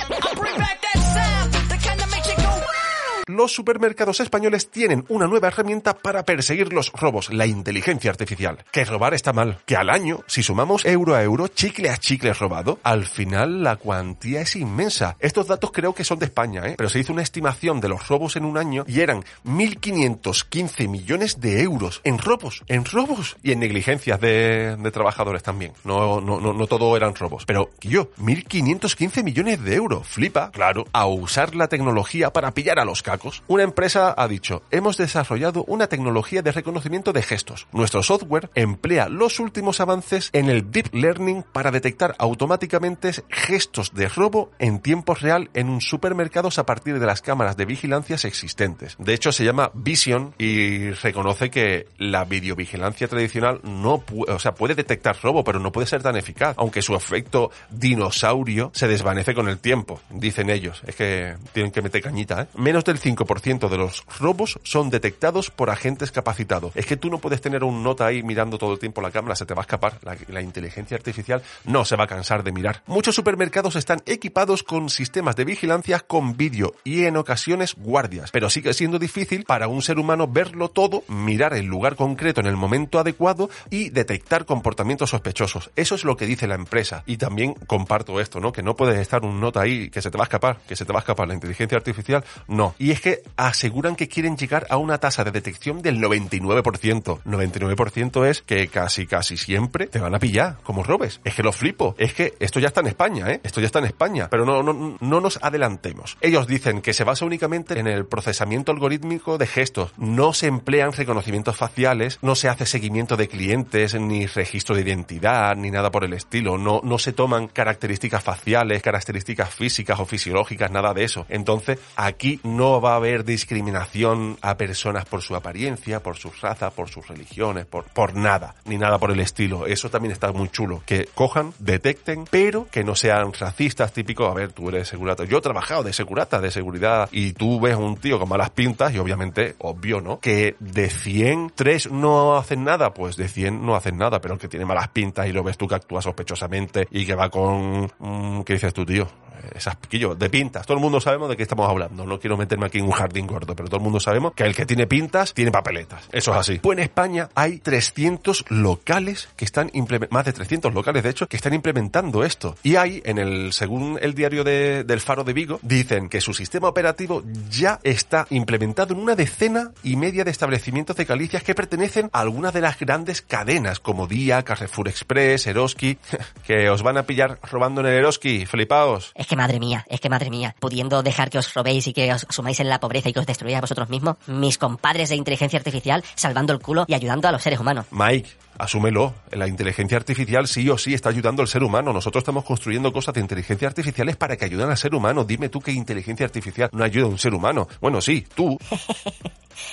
Los 3.26 3.54
supermercados 3.54 4.20
españoles 4.20 4.70
tienen 4.70 5.06
una 5.08 5.26
nueva 5.26 5.48
herramienta 5.48 5.94
para 5.94 6.24
perseguir 6.24 6.74
los 6.74 6.92
robos, 6.92 7.32
la 7.32 7.46
inteligencia 7.46 8.10
artificial. 8.10 8.58
Que 8.70 8.84
robar 8.84 9.14
está 9.14 9.32
mal. 9.32 9.60
Que 9.64 9.76
al 9.76 9.88
año, 9.88 10.20
si 10.26 10.42
sumamos 10.42 10.84
euro 10.84 11.14
a 11.14 11.22
euro, 11.22 11.48
chicle 11.48 11.88
a 11.88 11.96
chicle 11.96 12.34
robado, 12.34 12.78
al 12.82 13.06
final 13.06 13.62
la 13.62 13.76
cuantía 13.76 14.42
es 14.42 14.56
inmensa. 14.56 15.16
Estos 15.20 15.46
datos 15.46 15.70
creo 15.72 15.94
que 15.94 16.04
son 16.04 16.18
de 16.18 16.26
España, 16.26 16.66
¿eh? 16.66 16.74
Pero 16.76 16.90
se 16.90 16.98
hizo 16.98 17.14
una 17.14 17.22
estimación 17.22 17.80
de 17.80 17.88
los 17.88 18.08
robos 18.08 18.36
en 18.36 18.44
un 18.44 18.58
año 18.58 18.84
y 18.86 19.00
eran 19.00 19.24
1.515 19.46 20.86
millones 20.86 21.40
de 21.40 21.62
euros 21.62 22.02
en 22.04 22.18
robos, 22.18 22.62
en 22.66 22.84
robos 22.84 23.38
y 23.42 23.52
en 23.52 23.60
negligencias 23.60 24.20
de, 24.20 24.76
trabajadores 24.92 25.42
también. 25.42 25.72
No, 25.84 26.20
no, 26.20 26.40
no, 26.40 26.52
no 26.52 26.66
todo 26.66 26.94
eran 26.94 27.14
robos. 27.14 27.46
Pero, 27.46 27.70
yo, 27.80 28.10
1.515 28.18 29.24
millones 29.24 29.64
de 29.64 29.76
euros. 29.76 30.06
Flipa, 30.06 30.50
claro, 30.50 30.84
a 30.92 31.06
usar 31.06 31.54
la 31.54 31.68
tecnología 31.68 32.30
para 32.34 32.52
pillar 32.52 32.78
a 32.78 32.84
los 32.84 33.02
Una 33.48 33.64
empresa 33.64 34.14
ha 34.16 34.28
dicho, 34.28 34.62
hemos 34.70 34.96
desarrollado 34.96 35.64
una 35.64 35.88
tecnología 35.88 36.42
de 36.42 36.52
reconocimiento 36.52 37.12
de 37.12 37.22
gestos. 37.22 37.66
Nuestro 37.72 38.02
software 38.02 38.50
emplea 38.54 39.08
los 39.08 39.40
últimos 39.40 39.80
avances 39.80 40.30
en 40.32 40.48
el 40.48 40.70
deep 40.70 40.94
learning 40.94 41.44
para 41.52 41.70
detectar 41.70 42.14
automáticamente 42.18 43.12
gestos 43.28 43.92
de 43.94 44.08
robo 44.08 44.50
en 44.58 44.78
tiempo 44.78 45.14
real 45.14 45.50
en 45.54 45.68
un 45.68 45.80
supermercado 45.80 46.44
a 46.58 46.66
partir 46.66 46.98
de 46.98 47.06
las 47.06 47.22
cámaras 47.22 47.56
de 47.56 47.64
vigilancia 47.64 48.16
existentes. 48.22 48.96
De 48.98 49.14
hecho, 49.14 49.32
se 49.32 49.44
llama 49.44 49.70
Vision 49.74 50.34
y 50.38 50.90
reconoce 50.90 51.50
que 51.50 51.86
la 51.98 52.24
videovigilancia 52.24 53.08
tradicional 53.08 53.60
no 53.62 54.04
o 54.28 54.38
sea, 54.38 54.54
puede 54.54 54.74
detectar 54.74 55.16
robo, 55.22 55.42
pero 55.42 55.58
no 55.58 55.72
puede 55.72 55.86
ser 55.86 56.02
tan 56.02 56.16
eficaz, 56.16 56.54
aunque 56.58 56.82
su 56.82 56.94
efecto 56.94 57.50
dinosaurio 57.70 58.70
se 58.74 58.88
desvanece 58.88 59.34
con 59.34 59.48
el 59.48 59.58
tiempo, 59.58 60.00
dicen 60.10 60.50
ellos. 60.50 60.82
Es 60.86 60.96
que 60.96 61.36
tienen 61.52 61.72
que 61.72 61.82
meter 61.82 62.02
cañita, 62.02 62.42
¿eh? 62.42 62.46
Menos 62.56 62.84
del 62.84 62.98
5% 63.04 63.68
de 63.68 63.76
los 63.76 64.04
robos 64.18 64.58
son 64.62 64.88
detectados 64.88 65.50
por 65.50 65.68
agentes 65.68 66.10
capacitados. 66.10 66.72
Es 66.74 66.86
que 66.86 66.96
tú 66.96 67.10
no 67.10 67.18
puedes 67.18 67.42
tener 67.42 67.62
un 67.62 67.82
nota 67.82 68.06
ahí 68.06 68.22
mirando 68.22 68.56
todo 68.56 68.72
el 68.72 68.78
tiempo 68.78 69.02
la 69.02 69.10
cámara, 69.10 69.36
se 69.36 69.44
te 69.44 69.54
va 69.54 69.60
a 69.60 69.64
escapar. 69.66 69.98
La, 70.28 70.40
inteligencia 70.40 70.96
artificial 70.96 71.42
no 71.64 71.84
se 71.84 71.96
va 71.96 72.04
a 72.04 72.06
cansar 72.06 72.44
de 72.44 72.52
mirar. 72.52 72.82
Muchos 72.86 73.14
supermercados 73.14 73.76
están 73.76 74.02
equipados 74.06 74.62
con 74.62 74.88
sistemas 74.88 75.36
de 75.36 75.44
vigilancia 75.44 76.00
con 76.00 76.36
vídeo 76.36 76.74
y 76.84 77.04
en 77.04 77.16
ocasiones 77.16 77.74
guardias, 77.74 78.30
pero 78.30 78.50
sigue 78.50 78.72
siendo 78.74 78.98
difícil 78.98 79.44
para 79.44 79.68
un 79.68 79.82
ser 79.82 79.98
humano 79.98 80.28
verlo 80.28 80.68
todo, 80.68 81.02
mirar 81.08 81.54
el 81.54 81.66
lugar 81.66 81.96
concreto 81.96 82.40
en 82.40 82.46
el 82.46 82.56
momento 82.56 82.98
adecuado 82.98 83.50
y 83.70 83.90
detectar 83.90 84.44
comportamientos 84.44 85.10
sospechosos. 85.10 85.70
Eso 85.76 85.94
es 85.94 86.04
lo 86.04 86.16
que 86.16 86.26
dice 86.26 86.46
la 86.46 86.54
empresa. 86.54 87.02
Y 87.06 87.16
también 87.16 87.54
comparto 87.66 88.20
esto, 88.20 88.40
¿no? 88.40 88.52
Que 88.52 88.62
no 88.62 88.76
puedes 88.76 88.98
estar 88.98 89.24
un 89.24 89.40
nota 89.40 89.60
ahí 89.60 89.90
que 89.90 90.02
se 90.02 90.10
te 90.10 90.18
va 90.18 90.24
a 90.24 90.26
escapar, 90.26 90.58
que 90.66 90.76
se 90.76 90.84
te 90.84 90.92
va 90.92 91.00
a 91.00 91.02
escapar 91.02 91.28
la 91.28 91.34
inteligencia 91.34 91.76
artificial. 91.76 92.24
No. 92.48 92.74
Es 92.94 93.00
que 93.00 93.22
aseguran 93.36 93.96
que 93.96 94.06
quieren 94.06 94.36
llegar 94.36 94.68
a 94.70 94.76
una 94.76 94.98
tasa 94.98 95.24
de 95.24 95.32
detección 95.32 95.82
del 95.82 95.98
99%. 95.98 97.22
99% 97.24 98.24
es 98.24 98.42
que 98.42 98.68
casi, 98.68 99.06
casi 99.06 99.36
siempre 99.36 99.88
te 99.88 99.98
van 99.98 100.14
a 100.14 100.20
pillar, 100.20 100.58
como 100.62 100.84
robes. 100.84 101.20
Es 101.24 101.34
que 101.34 101.42
lo 101.42 101.52
flipo. 101.52 101.96
Es 101.98 102.14
que 102.14 102.34
esto 102.38 102.60
ya 102.60 102.68
está 102.68 102.82
en 102.82 102.86
España, 102.86 103.32
¿eh? 103.32 103.40
Esto 103.42 103.60
ya 103.60 103.66
está 103.66 103.80
en 103.80 103.86
España. 103.86 104.28
Pero 104.30 104.44
no, 104.44 104.62
no, 104.62 104.96
no 105.00 105.20
nos 105.20 105.40
adelantemos. 105.42 106.16
Ellos 106.20 106.46
dicen 106.46 106.82
que 106.82 106.92
se 106.92 107.02
basa 107.02 107.24
únicamente 107.24 107.76
en 107.80 107.88
el 107.88 108.06
procesamiento 108.06 108.70
algorítmico 108.70 109.38
de 109.38 109.48
gestos. 109.48 109.90
No 109.96 110.32
se 110.32 110.46
emplean 110.46 110.92
reconocimientos 110.92 111.56
faciales, 111.56 112.20
no 112.22 112.36
se 112.36 112.48
hace 112.48 112.64
seguimiento 112.64 113.16
de 113.16 113.26
clientes, 113.26 113.98
ni 114.00 114.26
registro 114.26 114.76
de 114.76 114.82
identidad, 114.82 115.56
ni 115.56 115.72
nada 115.72 115.90
por 115.90 116.04
el 116.04 116.12
estilo. 116.12 116.58
No, 116.58 116.80
no 116.84 116.98
se 117.00 117.12
toman 117.12 117.48
características 117.48 118.22
faciales, 118.22 118.82
características 118.82 119.52
físicas 119.52 119.98
o 119.98 120.06
fisiológicas, 120.06 120.70
nada 120.70 120.94
de 120.94 121.02
eso. 121.02 121.26
Entonces, 121.28 121.80
aquí 121.96 122.38
no 122.44 122.83
va 122.84 122.92
a 122.92 122.96
haber 122.96 123.24
discriminación 123.24 124.36
a 124.42 124.56
personas 124.56 125.04
por 125.06 125.22
su 125.22 125.34
apariencia, 125.34 126.00
por 126.00 126.16
su 126.16 126.30
raza, 126.30 126.70
por 126.70 126.88
sus 126.88 127.06
religiones, 127.08 127.66
por, 127.66 127.84
por 127.84 128.14
nada, 128.14 128.54
ni 128.64 128.76
nada 128.76 128.98
por 128.98 129.10
el 129.10 129.20
estilo. 129.20 129.66
Eso 129.66 129.90
también 129.90 130.12
está 130.12 130.32
muy 130.32 130.48
chulo. 130.48 130.82
Que 130.86 131.08
cojan, 131.14 131.52
detecten, 131.58 132.24
pero 132.30 132.68
que 132.70 132.84
no 132.84 132.94
sean 132.94 133.32
racistas 133.32 133.92
típicos. 133.92 134.30
A 134.30 134.34
ver, 134.34 134.52
tú 134.52 134.68
eres 134.68 134.88
segurata. 134.88 135.24
Yo 135.24 135.38
he 135.38 135.42
trabajado 135.42 135.82
de 135.82 135.92
segurata, 135.92 136.40
de 136.40 136.50
seguridad, 136.50 137.08
y 137.12 137.32
tú 137.32 137.60
ves 137.60 137.76
un 137.76 137.96
tío 137.96 138.18
con 138.18 138.28
malas 138.28 138.50
pintas, 138.50 138.92
y 138.94 138.98
obviamente, 138.98 139.54
obvio, 139.58 140.00
¿no? 140.00 140.20
Que 140.20 140.56
de 140.60 140.90
100, 140.90 141.52
3 141.54 141.90
no 141.90 142.36
hacen 142.36 142.64
nada, 142.64 142.92
pues 142.92 143.16
de 143.16 143.28
100 143.28 143.64
no 143.64 143.74
hacen 143.76 143.96
nada, 143.96 144.20
pero 144.20 144.34
el 144.34 144.40
que 144.40 144.48
tiene 144.48 144.66
malas 144.66 144.88
pintas 144.88 145.26
y 145.26 145.32
lo 145.32 145.42
ves 145.42 145.56
tú 145.56 145.66
que 145.66 145.76
actúa 145.76 146.02
sospechosamente 146.02 146.86
y 146.90 147.06
que 147.06 147.14
va 147.14 147.30
con... 147.30 147.90
mm, 147.98 148.42
¿Qué 148.42 148.54
dices 148.54 148.74
tú, 148.74 148.84
tío? 148.84 149.08
Esas 149.54 149.76
piquillo 149.76 150.14
de 150.14 150.30
pintas. 150.30 150.66
Todo 150.66 150.76
el 150.76 150.82
mundo 150.82 151.00
sabemos 151.00 151.28
de 151.28 151.36
qué 151.36 151.42
estamos 151.42 151.68
hablando. 151.68 152.04
No 152.06 152.18
quiero 152.20 152.36
meterme 152.36 152.66
aquí 152.66 152.78
en 152.78 152.84
un 152.84 152.92
jardín 152.92 153.26
gordo, 153.26 153.54
pero 153.54 153.68
todo 153.68 153.78
el 153.78 153.82
mundo 153.84 154.00
sabemos 154.00 154.32
que 154.34 154.44
el 154.44 154.54
que 154.54 154.66
tiene 154.66 154.86
pintas 154.86 155.34
tiene 155.34 155.50
papeletas. 155.50 156.04
Eso 156.12 156.32
es 156.32 156.38
así. 156.38 156.58
Pues 156.58 156.78
en 156.78 156.84
España 156.84 157.28
hay 157.34 157.58
300 157.58 158.44
locales 158.50 159.28
que 159.36 159.44
están 159.44 159.70
más 160.10 160.24
de 160.24 160.32
300 160.32 160.72
locales 160.74 161.02
de 161.02 161.10
hecho, 161.10 161.26
que 161.28 161.36
están 161.36 161.54
implementando 161.54 162.24
esto. 162.24 162.56
Y 162.62 162.76
hay, 162.76 163.02
en 163.04 163.18
el, 163.18 163.52
según 163.52 163.98
el 164.00 164.14
diario 164.14 164.44
de- 164.44 164.84
del 164.84 165.00
Faro 165.00 165.24
de 165.24 165.32
Vigo, 165.32 165.58
dicen 165.62 166.08
que 166.08 166.20
su 166.20 166.32
sistema 166.34 166.68
operativo 166.68 167.22
ya 167.50 167.80
está 167.82 168.26
implementado 168.30 168.94
en 168.94 169.00
una 169.00 169.14
decena 169.16 169.72
y 169.82 169.96
media 169.96 170.24
de 170.24 170.30
establecimientos 170.30 170.96
de 170.96 171.06
Calicias 171.06 171.42
que 171.42 171.54
pertenecen 171.54 172.08
a 172.12 172.20
algunas 172.20 172.52
de 172.52 172.60
las 172.60 172.78
grandes 172.78 173.22
cadenas 173.22 173.80
como 173.80 174.06
Día, 174.06 174.42
Carrefour 174.42 174.88
Express, 174.88 175.46
Eroski, 175.46 175.98
que 176.46 176.68
os 176.70 176.82
van 176.82 176.96
a 176.96 177.02
pillar 177.04 177.38
robando 177.50 177.80
en 177.80 177.88
el 177.88 177.94
Eroski, 177.94 178.46
flipaos. 178.46 179.12
Es 179.14 179.26
madre 179.36 179.60
mía, 179.60 179.84
es 179.88 180.00
que 180.00 180.08
madre 180.08 180.30
mía, 180.30 180.54
pudiendo 180.58 181.02
dejar 181.02 181.30
que 181.30 181.38
os 181.38 181.52
robéis 181.54 181.86
y 181.86 181.92
que 181.92 182.12
os 182.12 182.26
sumáis 182.30 182.60
en 182.60 182.68
la 182.68 182.80
pobreza 182.80 183.08
y 183.08 183.12
que 183.12 183.20
os 183.20 183.26
destruyáis 183.26 183.58
a 183.58 183.60
vosotros 183.62 183.88
mismos, 183.88 184.16
mis 184.26 184.58
compadres 184.58 185.08
de 185.08 185.16
inteligencia 185.16 185.58
artificial 185.58 186.04
salvando 186.14 186.52
el 186.52 186.60
culo 186.60 186.84
y 186.88 186.94
ayudando 186.94 187.28
a 187.28 187.32
los 187.32 187.42
seres 187.42 187.60
humanos. 187.60 187.86
Mike, 187.90 188.30
asúmelo. 188.58 189.14
La 189.32 189.48
inteligencia 189.48 189.96
artificial 189.96 190.46
sí 190.46 190.68
o 190.70 190.78
sí 190.78 190.94
está 190.94 191.08
ayudando 191.08 191.42
al 191.42 191.48
ser 191.48 191.62
humano. 191.62 191.92
Nosotros 191.92 192.22
estamos 192.22 192.44
construyendo 192.44 192.92
cosas 192.92 193.14
de 193.14 193.20
inteligencia 193.20 193.68
artificiales 193.68 194.16
para 194.16 194.36
que 194.36 194.44
ayuden 194.44 194.70
al 194.70 194.78
ser 194.78 194.94
humano. 194.94 195.24
Dime 195.24 195.48
tú 195.48 195.60
qué 195.60 195.72
inteligencia 195.72 196.26
artificial 196.26 196.70
no 196.72 196.84
ayuda 196.84 197.06
a 197.06 197.08
un 197.08 197.18
ser 197.18 197.34
humano. 197.34 197.68
Bueno, 197.80 198.00
sí, 198.00 198.26
tú. 198.34 198.58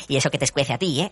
Y 0.07 0.15
eso 0.15 0.29
que 0.29 0.37
te 0.37 0.45
escuece 0.45 0.73
a 0.73 0.77
ti, 0.77 1.01
¿eh? 1.01 1.11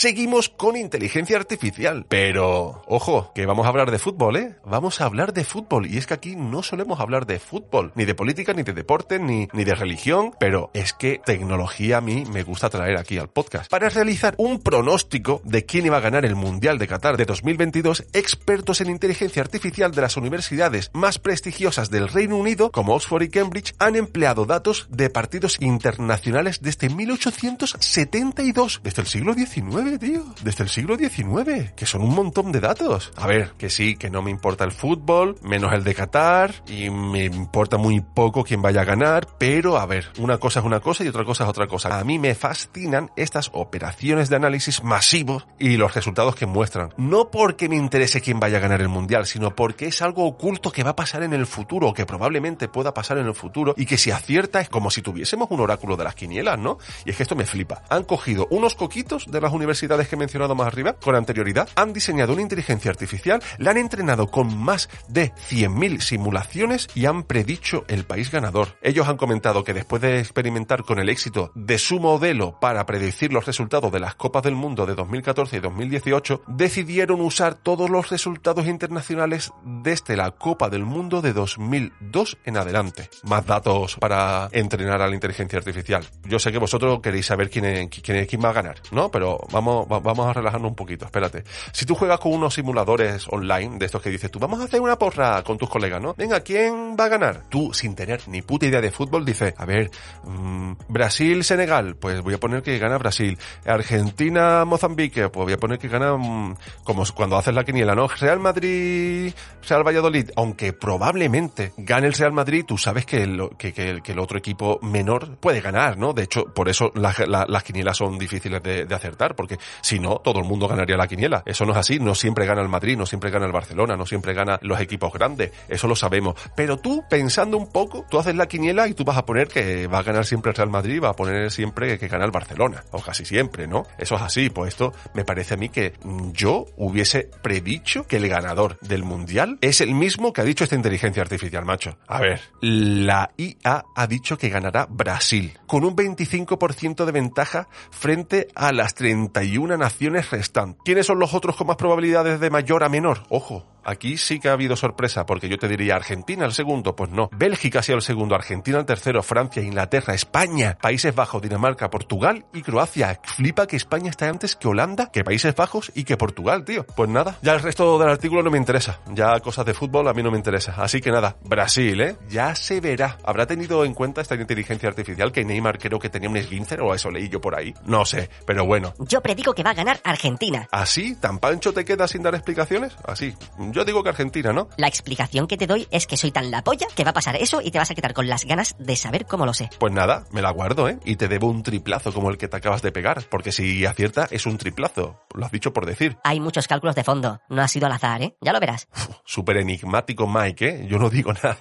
Seguimos 0.00 0.48
con 0.48 0.78
inteligencia 0.78 1.36
artificial. 1.36 2.06
Pero, 2.08 2.82
ojo, 2.86 3.32
que 3.34 3.44
vamos 3.44 3.66
a 3.66 3.68
hablar 3.68 3.90
de 3.90 3.98
fútbol, 3.98 4.38
¿eh? 4.38 4.56
Vamos 4.64 5.02
a 5.02 5.04
hablar 5.04 5.34
de 5.34 5.44
fútbol. 5.44 5.84
Y 5.84 5.98
es 5.98 6.06
que 6.06 6.14
aquí 6.14 6.36
no 6.36 6.62
solemos 6.62 7.00
hablar 7.00 7.26
de 7.26 7.38
fútbol, 7.38 7.92
ni 7.94 8.06
de 8.06 8.14
política, 8.14 8.54
ni 8.54 8.62
de 8.62 8.72
deporte, 8.72 9.18
ni, 9.18 9.46
ni 9.52 9.64
de 9.64 9.74
religión. 9.74 10.32
Pero 10.40 10.70
es 10.72 10.94
que 10.94 11.20
tecnología 11.22 11.98
a 11.98 12.00
mí 12.00 12.24
me 12.32 12.44
gusta 12.44 12.70
traer 12.70 12.96
aquí 12.96 13.18
al 13.18 13.28
podcast. 13.28 13.70
Para 13.70 13.90
realizar 13.90 14.34
un 14.38 14.62
pronóstico 14.62 15.42
de 15.44 15.66
quién 15.66 15.84
iba 15.84 15.98
a 15.98 16.00
ganar 16.00 16.24
el 16.24 16.34
Mundial 16.34 16.78
de 16.78 16.88
Qatar 16.88 17.18
de 17.18 17.26
2022, 17.26 18.06
expertos 18.14 18.80
en 18.80 18.88
inteligencia 18.88 19.42
artificial 19.42 19.92
de 19.92 20.00
las 20.00 20.16
universidades 20.16 20.90
más 20.94 21.18
prestigiosas 21.18 21.90
del 21.90 22.08
Reino 22.08 22.38
Unido, 22.38 22.70
como 22.70 22.94
Oxford 22.94 23.24
y 23.24 23.28
Cambridge, 23.28 23.74
han 23.78 23.96
empleado 23.96 24.46
datos 24.46 24.86
de 24.88 25.10
partidos 25.10 25.58
internacionales 25.60 26.62
desde 26.62 26.88
1872, 26.88 28.80
desde 28.82 29.02
el 29.02 29.06
siglo 29.06 29.34
XIX. 29.34 29.89
Tío. 29.98 30.24
Desde 30.42 30.64
el 30.64 30.70
siglo 30.70 30.96
XIX. 30.96 31.72
Que 31.74 31.86
son 31.86 32.02
un 32.02 32.14
montón 32.14 32.52
de 32.52 32.60
datos. 32.60 33.12
A 33.16 33.26
ver, 33.26 33.52
que 33.58 33.70
sí, 33.70 33.96
que 33.96 34.10
no 34.10 34.22
me 34.22 34.30
importa 34.30 34.64
el 34.64 34.72
fútbol, 34.72 35.36
menos 35.42 35.72
el 35.72 35.84
de 35.84 35.94
Qatar, 35.94 36.54
y 36.66 36.90
me 36.90 37.24
importa 37.24 37.76
muy 37.76 38.00
poco 38.00 38.44
quién 38.44 38.62
vaya 38.62 38.82
a 38.82 38.84
ganar, 38.84 39.26
pero 39.38 39.78
a 39.78 39.86
ver, 39.86 40.10
una 40.18 40.38
cosa 40.38 40.60
es 40.60 40.66
una 40.66 40.80
cosa 40.80 41.04
y 41.04 41.08
otra 41.08 41.24
cosa 41.24 41.44
es 41.44 41.50
otra 41.50 41.66
cosa. 41.66 41.98
A 41.98 42.04
mí 42.04 42.18
me 42.18 42.34
fascinan 42.34 43.10
estas 43.16 43.50
operaciones 43.52 44.28
de 44.28 44.36
análisis 44.36 44.82
masivos 44.82 45.46
y 45.58 45.76
los 45.76 45.94
resultados 45.94 46.34
que 46.34 46.46
muestran. 46.46 46.94
No 46.96 47.30
porque 47.30 47.68
me 47.68 47.76
interese 47.76 48.20
quién 48.20 48.40
vaya 48.40 48.58
a 48.58 48.60
ganar 48.60 48.80
el 48.80 48.88
mundial, 48.88 49.26
sino 49.26 49.54
porque 49.54 49.86
es 49.86 50.02
algo 50.02 50.24
oculto 50.26 50.70
que 50.70 50.84
va 50.84 50.90
a 50.90 50.96
pasar 50.96 51.22
en 51.22 51.32
el 51.32 51.46
futuro, 51.46 51.88
o 51.88 51.94
que 51.94 52.06
probablemente 52.06 52.68
pueda 52.68 52.94
pasar 52.94 53.18
en 53.18 53.26
el 53.26 53.34
futuro, 53.34 53.74
y 53.76 53.86
que 53.86 53.98
si 53.98 54.10
acierta 54.10 54.60
es 54.60 54.68
como 54.68 54.90
si 54.90 55.02
tuviésemos 55.02 55.50
un 55.50 55.60
oráculo 55.60 55.96
de 55.96 56.04
las 56.04 56.14
quinielas, 56.14 56.58
¿no? 56.58 56.78
Y 57.04 57.10
es 57.10 57.16
que 57.16 57.22
esto 57.22 57.36
me 57.36 57.46
flipa. 57.46 57.82
Han 57.88 58.04
cogido 58.04 58.46
unos 58.50 58.74
coquitos 58.74 59.26
de 59.26 59.40
las 59.40 59.52
universidades 59.52 59.79
que 59.88 60.14
he 60.14 60.18
mencionado 60.18 60.54
más 60.54 60.66
arriba, 60.66 60.94
con 60.94 61.14
anterioridad, 61.14 61.68
han 61.74 61.92
diseñado 61.92 62.32
una 62.32 62.42
inteligencia 62.42 62.90
artificial, 62.90 63.42
la 63.58 63.70
han 63.70 63.78
entrenado 63.78 64.26
con 64.28 64.56
más 64.58 64.88
de 65.08 65.32
100.000 65.50 66.00
simulaciones 66.00 66.88
y 66.94 67.06
han 67.06 67.22
predicho 67.24 67.84
el 67.88 68.04
país 68.04 68.30
ganador. 68.30 68.76
Ellos 68.82 69.08
han 69.08 69.16
comentado 69.16 69.64
que 69.64 69.74
después 69.74 70.02
de 70.02 70.18
experimentar 70.20 70.82
con 70.84 70.98
el 70.98 71.08
éxito 71.08 71.50
de 71.54 71.78
su 71.78 71.98
modelo 72.00 72.58
para 72.60 72.84
predecir 72.86 73.32
los 73.32 73.46
resultados 73.46 73.90
de 73.92 74.00
las 74.00 74.14
Copas 74.14 74.42
del 74.42 74.54
Mundo 74.54 74.86
de 74.86 74.94
2014 74.94 75.56
y 75.56 75.60
2018, 75.60 76.42
decidieron 76.46 77.20
usar 77.20 77.54
todos 77.54 77.88
los 77.90 78.10
resultados 78.10 78.66
internacionales 78.66 79.52
desde 79.64 80.16
la 80.16 80.30
Copa 80.32 80.68
del 80.68 80.84
Mundo 80.84 81.22
de 81.22 81.32
2002 81.32 82.38
en 82.44 82.56
adelante. 82.56 83.08
Más 83.24 83.46
datos 83.46 83.96
para 83.96 84.48
entrenar 84.52 85.00
a 85.02 85.08
la 85.08 85.14
inteligencia 85.14 85.58
artificial. 85.58 86.04
Yo 86.24 86.38
sé 86.38 86.52
que 86.52 86.58
vosotros 86.58 87.00
queréis 87.00 87.26
saber 87.26 87.50
quién, 87.50 87.64
es- 87.64 87.88
quién, 87.88 88.18
es- 88.18 88.28
quién 88.28 88.42
va 88.44 88.50
a 88.50 88.54
ganar, 88.54 88.76
¿no? 88.90 89.10
Pero 89.10 89.38
vamos, 89.52 89.69
va- 89.90 90.00
vamos 90.00 90.26
a 90.28 90.32
relajarnos 90.32 90.70
un 90.70 90.74
poquito, 90.76 91.04
espérate. 91.04 91.44
Si 91.72 91.84
tú 91.86 91.94
juegas 91.94 92.18
con 92.20 92.32
unos 92.32 92.54
simuladores 92.54 93.26
online 93.30 93.78
de 93.78 93.86
estos 93.86 94.02
que 94.02 94.10
dices 94.10 94.30
tú, 94.30 94.38
vamos 94.38 94.60
a 94.60 94.64
hacer 94.64 94.80
una 94.80 94.96
porra 94.96 95.42
con 95.42 95.58
tus 95.58 95.68
colegas, 95.68 96.00
¿no? 96.02 96.14
Venga, 96.14 96.40
¿quién 96.40 96.96
va 96.98 97.04
a 97.04 97.08
ganar? 97.08 97.44
Tú, 97.48 97.72
sin 97.72 97.94
tener 97.94 98.20
ni 98.28 98.42
puta 98.42 98.66
idea 98.66 98.80
de 98.80 98.90
fútbol, 98.90 99.24
dices, 99.24 99.54
a 99.56 99.64
ver, 99.64 99.90
mm, 100.24 100.72
Brasil-Senegal, 100.88 101.96
pues 101.96 102.20
voy 102.22 102.34
a 102.34 102.38
poner 102.40 102.62
que 102.62 102.78
gana 102.78 102.98
Brasil. 102.98 103.38
Argentina-Mozambique, 103.64 105.28
pues 105.28 105.44
voy 105.44 105.52
a 105.52 105.58
poner 105.58 105.78
que 105.78 105.88
gana, 105.88 106.16
mm, 106.16 106.56
como 106.84 107.04
cuando 107.14 107.36
haces 107.36 107.54
la 107.54 107.64
quiniela, 107.64 107.94
¿no? 107.94 108.08
Real 108.08 108.38
Madrid-Real 108.40 109.86
Valladolid, 109.86 110.30
aunque 110.36 110.72
probablemente 110.72 111.72
gane 111.76 112.06
el 112.06 112.12
Real 112.14 112.32
Madrid, 112.32 112.64
tú 112.66 112.76
sabes 112.78 113.06
que 113.06 113.22
el, 113.22 113.48
que, 113.58 113.72
el, 114.04 114.18
otro 114.18 114.38
equipo 114.38 114.78
menor 114.82 115.36
puede 115.38 115.60
ganar, 115.60 115.96
¿no? 115.96 116.12
De 116.12 116.22
hecho, 116.24 116.44
por 116.46 116.68
eso 116.68 116.90
las, 116.94 117.18
la- 117.28 117.46
las 117.48 117.62
quinielas 117.62 117.96
son 117.96 118.18
difíciles 118.18 118.62
de, 118.62 118.84
de 118.86 118.94
acertar, 118.94 119.34
porque 119.34 119.58
si 119.80 119.98
no, 119.98 120.16
todo 120.18 120.40
el 120.40 120.46
mundo 120.46 120.68
ganaría 120.68 120.96
la 120.96 121.06
quiniela. 121.06 121.42
Eso 121.46 121.64
no 121.64 121.72
es 121.72 121.78
así, 121.78 121.98
no 121.98 122.14
siempre 122.14 122.46
gana 122.46 122.62
el 122.62 122.68
Madrid, 122.68 122.96
no 122.96 123.06
siempre 123.06 123.30
gana 123.30 123.46
el 123.46 123.52
Barcelona, 123.52 123.96
no 123.96 124.06
siempre 124.06 124.34
gana 124.34 124.58
los 124.62 124.80
equipos 124.80 125.12
grandes, 125.12 125.52
eso 125.68 125.88
lo 125.88 125.96
sabemos. 125.96 126.34
Pero 126.54 126.78
tú, 126.78 127.04
pensando 127.08 127.56
un 127.56 127.70
poco, 127.70 128.06
tú 128.10 128.18
haces 128.18 128.34
la 128.34 128.46
quiniela 128.46 128.88
y 128.88 128.94
tú 128.94 129.04
vas 129.04 129.16
a 129.16 129.24
poner 129.24 129.48
que 129.48 129.86
va 129.86 129.98
a 129.98 130.02
ganar 130.02 130.26
siempre 130.26 130.50
el 130.50 130.56
Real 130.56 130.70
Madrid, 130.70 131.02
va 131.02 131.10
a 131.10 131.16
poner 131.16 131.50
siempre 131.50 131.98
que 131.98 132.08
gana 132.08 132.24
el 132.24 132.30
Barcelona, 132.30 132.84
o 132.90 133.00
casi 133.00 133.24
siempre, 133.24 133.66
¿no? 133.66 133.84
Eso 133.98 134.16
es 134.16 134.22
así, 134.22 134.50
pues 134.50 134.68
esto 134.70 134.92
me 135.14 135.24
parece 135.24 135.54
a 135.54 135.56
mí 135.56 135.68
que 135.68 135.94
mm, 136.02 136.32
yo 136.32 136.66
hubiese 136.76 137.30
predicho 137.42 138.06
que 138.06 138.16
el 138.16 138.28
ganador 138.28 138.78
del 138.80 139.04
Mundial 139.04 139.58
es 139.60 139.80
el 139.80 139.94
mismo 139.94 140.32
que 140.32 140.40
ha 140.40 140.44
dicho 140.44 140.64
esta 140.64 140.76
inteligencia 140.76 141.22
artificial, 141.22 141.64
macho. 141.64 141.98
A 142.06 142.20
ver, 142.20 142.40
la 142.60 143.30
IA 143.36 143.84
ha 143.94 144.06
dicho 144.06 144.38
que 144.38 144.48
ganará 144.48 144.86
Brasil, 144.88 145.58
con 145.66 145.84
un 145.84 145.96
25% 145.96 147.04
de 147.04 147.12
ventaja 147.12 147.68
frente 147.90 148.48
a 148.54 148.72
las 148.72 148.94
31 148.94 149.30
naciones 149.58 150.30
restantes. 150.30 150.82
¿Quiénes 150.84 151.06
son 151.06 151.18
los 151.18 151.34
otros 151.34 151.56
con 151.56 151.66
más 151.66 151.76
probabilidades 151.76 152.40
de 152.40 152.50
mayor 152.50 152.84
a 152.84 152.88
menor? 152.88 153.24
Ojo, 153.28 153.64
aquí 153.84 154.16
sí 154.16 154.40
que 154.40 154.48
ha 154.48 154.52
habido 154.52 154.76
sorpresa, 154.76 155.26
porque 155.26 155.48
yo 155.48 155.58
te 155.58 155.68
diría 155.68 155.96
Argentina 155.96 156.44
el 156.44 156.52
segundo, 156.52 156.96
pues 156.96 157.10
no. 157.10 157.28
Bélgica 157.32 157.80
ha 157.80 157.82
sido 157.82 157.96
el 157.96 158.02
segundo, 158.02 158.34
Argentina 158.34 158.78
el 158.78 158.86
tercero, 158.86 159.22
Francia, 159.22 159.62
Inglaterra, 159.62 160.14
España, 160.14 160.78
Países 160.80 161.14
Bajos, 161.14 161.42
Dinamarca, 161.42 161.90
Portugal 161.90 162.44
y 162.52 162.62
Croacia. 162.62 163.20
Flipa 163.22 163.66
que 163.66 163.76
España 163.76 164.10
está 164.10 164.28
antes 164.28 164.56
que 164.56 164.68
Holanda, 164.68 165.10
que 165.12 165.24
Países 165.24 165.54
Bajos 165.54 165.92
y 165.94 166.04
que 166.04 166.16
Portugal, 166.16 166.64
tío. 166.64 166.84
Pues 166.84 167.08
nada, 167.08 167.38
ya 167.42 167.54
el 167.54 167.60
resto 167.60 167.98
del 167.98 168.08
artículo 168.08 168.42
no 168.42 168.50
me 168.50 168.58
interesa. 168.58 169.00
Ya 169.12 169.38
cosas 169.40 169.66
de 169.66 169.74
fútbol 169.74 170.08
a 170.08 170.12
mí 170.12 170.22
no 170.22 170.30
me 170.30 170.38
interesa. 170.38 170.74
Así 170.76 171.00
que 171.00 171.10
nada, 171.10 171.36
Brasil, 171.44 172.00
¿eh? 172.00 172.16
Ya 172.28 172.54
se 172.54 172.80
verá. 172.80 173.18
¿Habrá 173.24 173.46
tenido 173.46 173.84
en 173.84 173.94
cuenta 173.94 174.20
esta 174.20 174.34
inteligencia 174.34 174.88
artificial 174.88 175.32
que 175.32 175.44
Neymar 175.44 175.78
creo 175.78 175.98
que 175.98 176.08
tenía 176.08 176.28
un 176.28 176.36
esguince 176.36 176.76
o 176.80 176.94
eso 176.94 177.10
leí 177.10 177.28
yo 177.28 177.40
por 177.40 177.54
ahí? 177.54 177.74
No 177.84 178.04
sé, 178.04 178.30
pero 178.46 178.64
bueno. 178.66 178.94
Yo 178.98 179.20
predigo 179.20 179.52
que 179.54 179.62
va 179.62 179.70
a 179.70 179.74
ganar 179.74 180.00
Argentina. 180.04 180.68
¿Así? 180.70 181.14
¿Tan 181.16 181.38
pancho 181.38 181.72
te 181.72 181.84
quedas 181.84 182.10
sin 182.10 182.22
dar 182.22 182.34
explicaciones? 182.34 182.96
Así. 183.04 183.34
Yo 183.72 183.84
digo 183.84 184.02
que 184.02 184.08
Argentina, 184.08 184.52
¿no? 184.52 184.68
La 184.76 184.88
explicación 184.88 185.46
que 185.46 185.56
te 185.56 185.66
doy 185.66 185.86
es 185.90 186.06
que 186.06 186.16
soy 186.16 186.30
tan 186.30 186.50
la 186.50 186.62
polla 186.62 186.86
que 186.94 187.04
va 187.04 187.10
a 187.10 187.14
pasar 187.14 187.36
eso 187.36 187.60
y 187.62 187.70
te 187.70 187.78
vas 187.78 187.90
a 187.90 187.94
quedar 187.94 188.14
con 188.14 188.28
las 188.28 188.44
ganas 188.44 188.74
de 188.78 188.96
saber 188.96 189.26
cómo 189.26 189.46
lo 189.46 189.54
sé. 189.54 189.70
Pues 189.78 189.92
nada, 189.92 190.24
me 190.32 190.42
la 190.42 190.50
guardo, 190.50 190.88
¿eh? 190.88 190.98
Y 191.04 191.16
te 191.16 191.28
debo 191.28 191.48
un 191.48 191.62
triplazo 191.62 192.12
como 192.12 192.30
el 192.30 192.38
que 192.38 192.48
te 192.48 192.56
acabas 192.56 192.82
de 192.82 192.92
pegar, 192.92 193.24
porque 193.30 193.52
si 193.52 193.86
acierta 193.86 194.26
es 194.30 194.46
un 194.46 194.58
triplazo. 194.58 195.20
Lo 195.34 195.46
has 195.46 195.52
dicho 195.52 195.72
por 195.72 195.86
decir. 195.86 196.16
Hay 196.24 196.40
muchos 196.40 196.66
cálculos 196.66 196.96
de 196.96 197.04
fondo, 197.04 197.40
no 197.48 197.62
ha 197.62 197.68
sido 197.68 197.86
al 197.86 197.92
azar, 197.92 198.22
¿eh? 198.22 198.36
Ya 198.40 198.52
lo 198.52 198.60
verás. 198.60 198.88
Súper 199.24 199.58
enigmático 199.58 200.26
Mike, 200.26 200.68
¿eh? 200.68 200.86
Yo 200.88 200.98
no 200.98 201.10
digo 201.10 201.32
nada. 201.42 201.58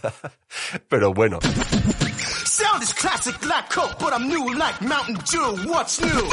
Pero 0.87 1.13
bueno. 1.13 1.39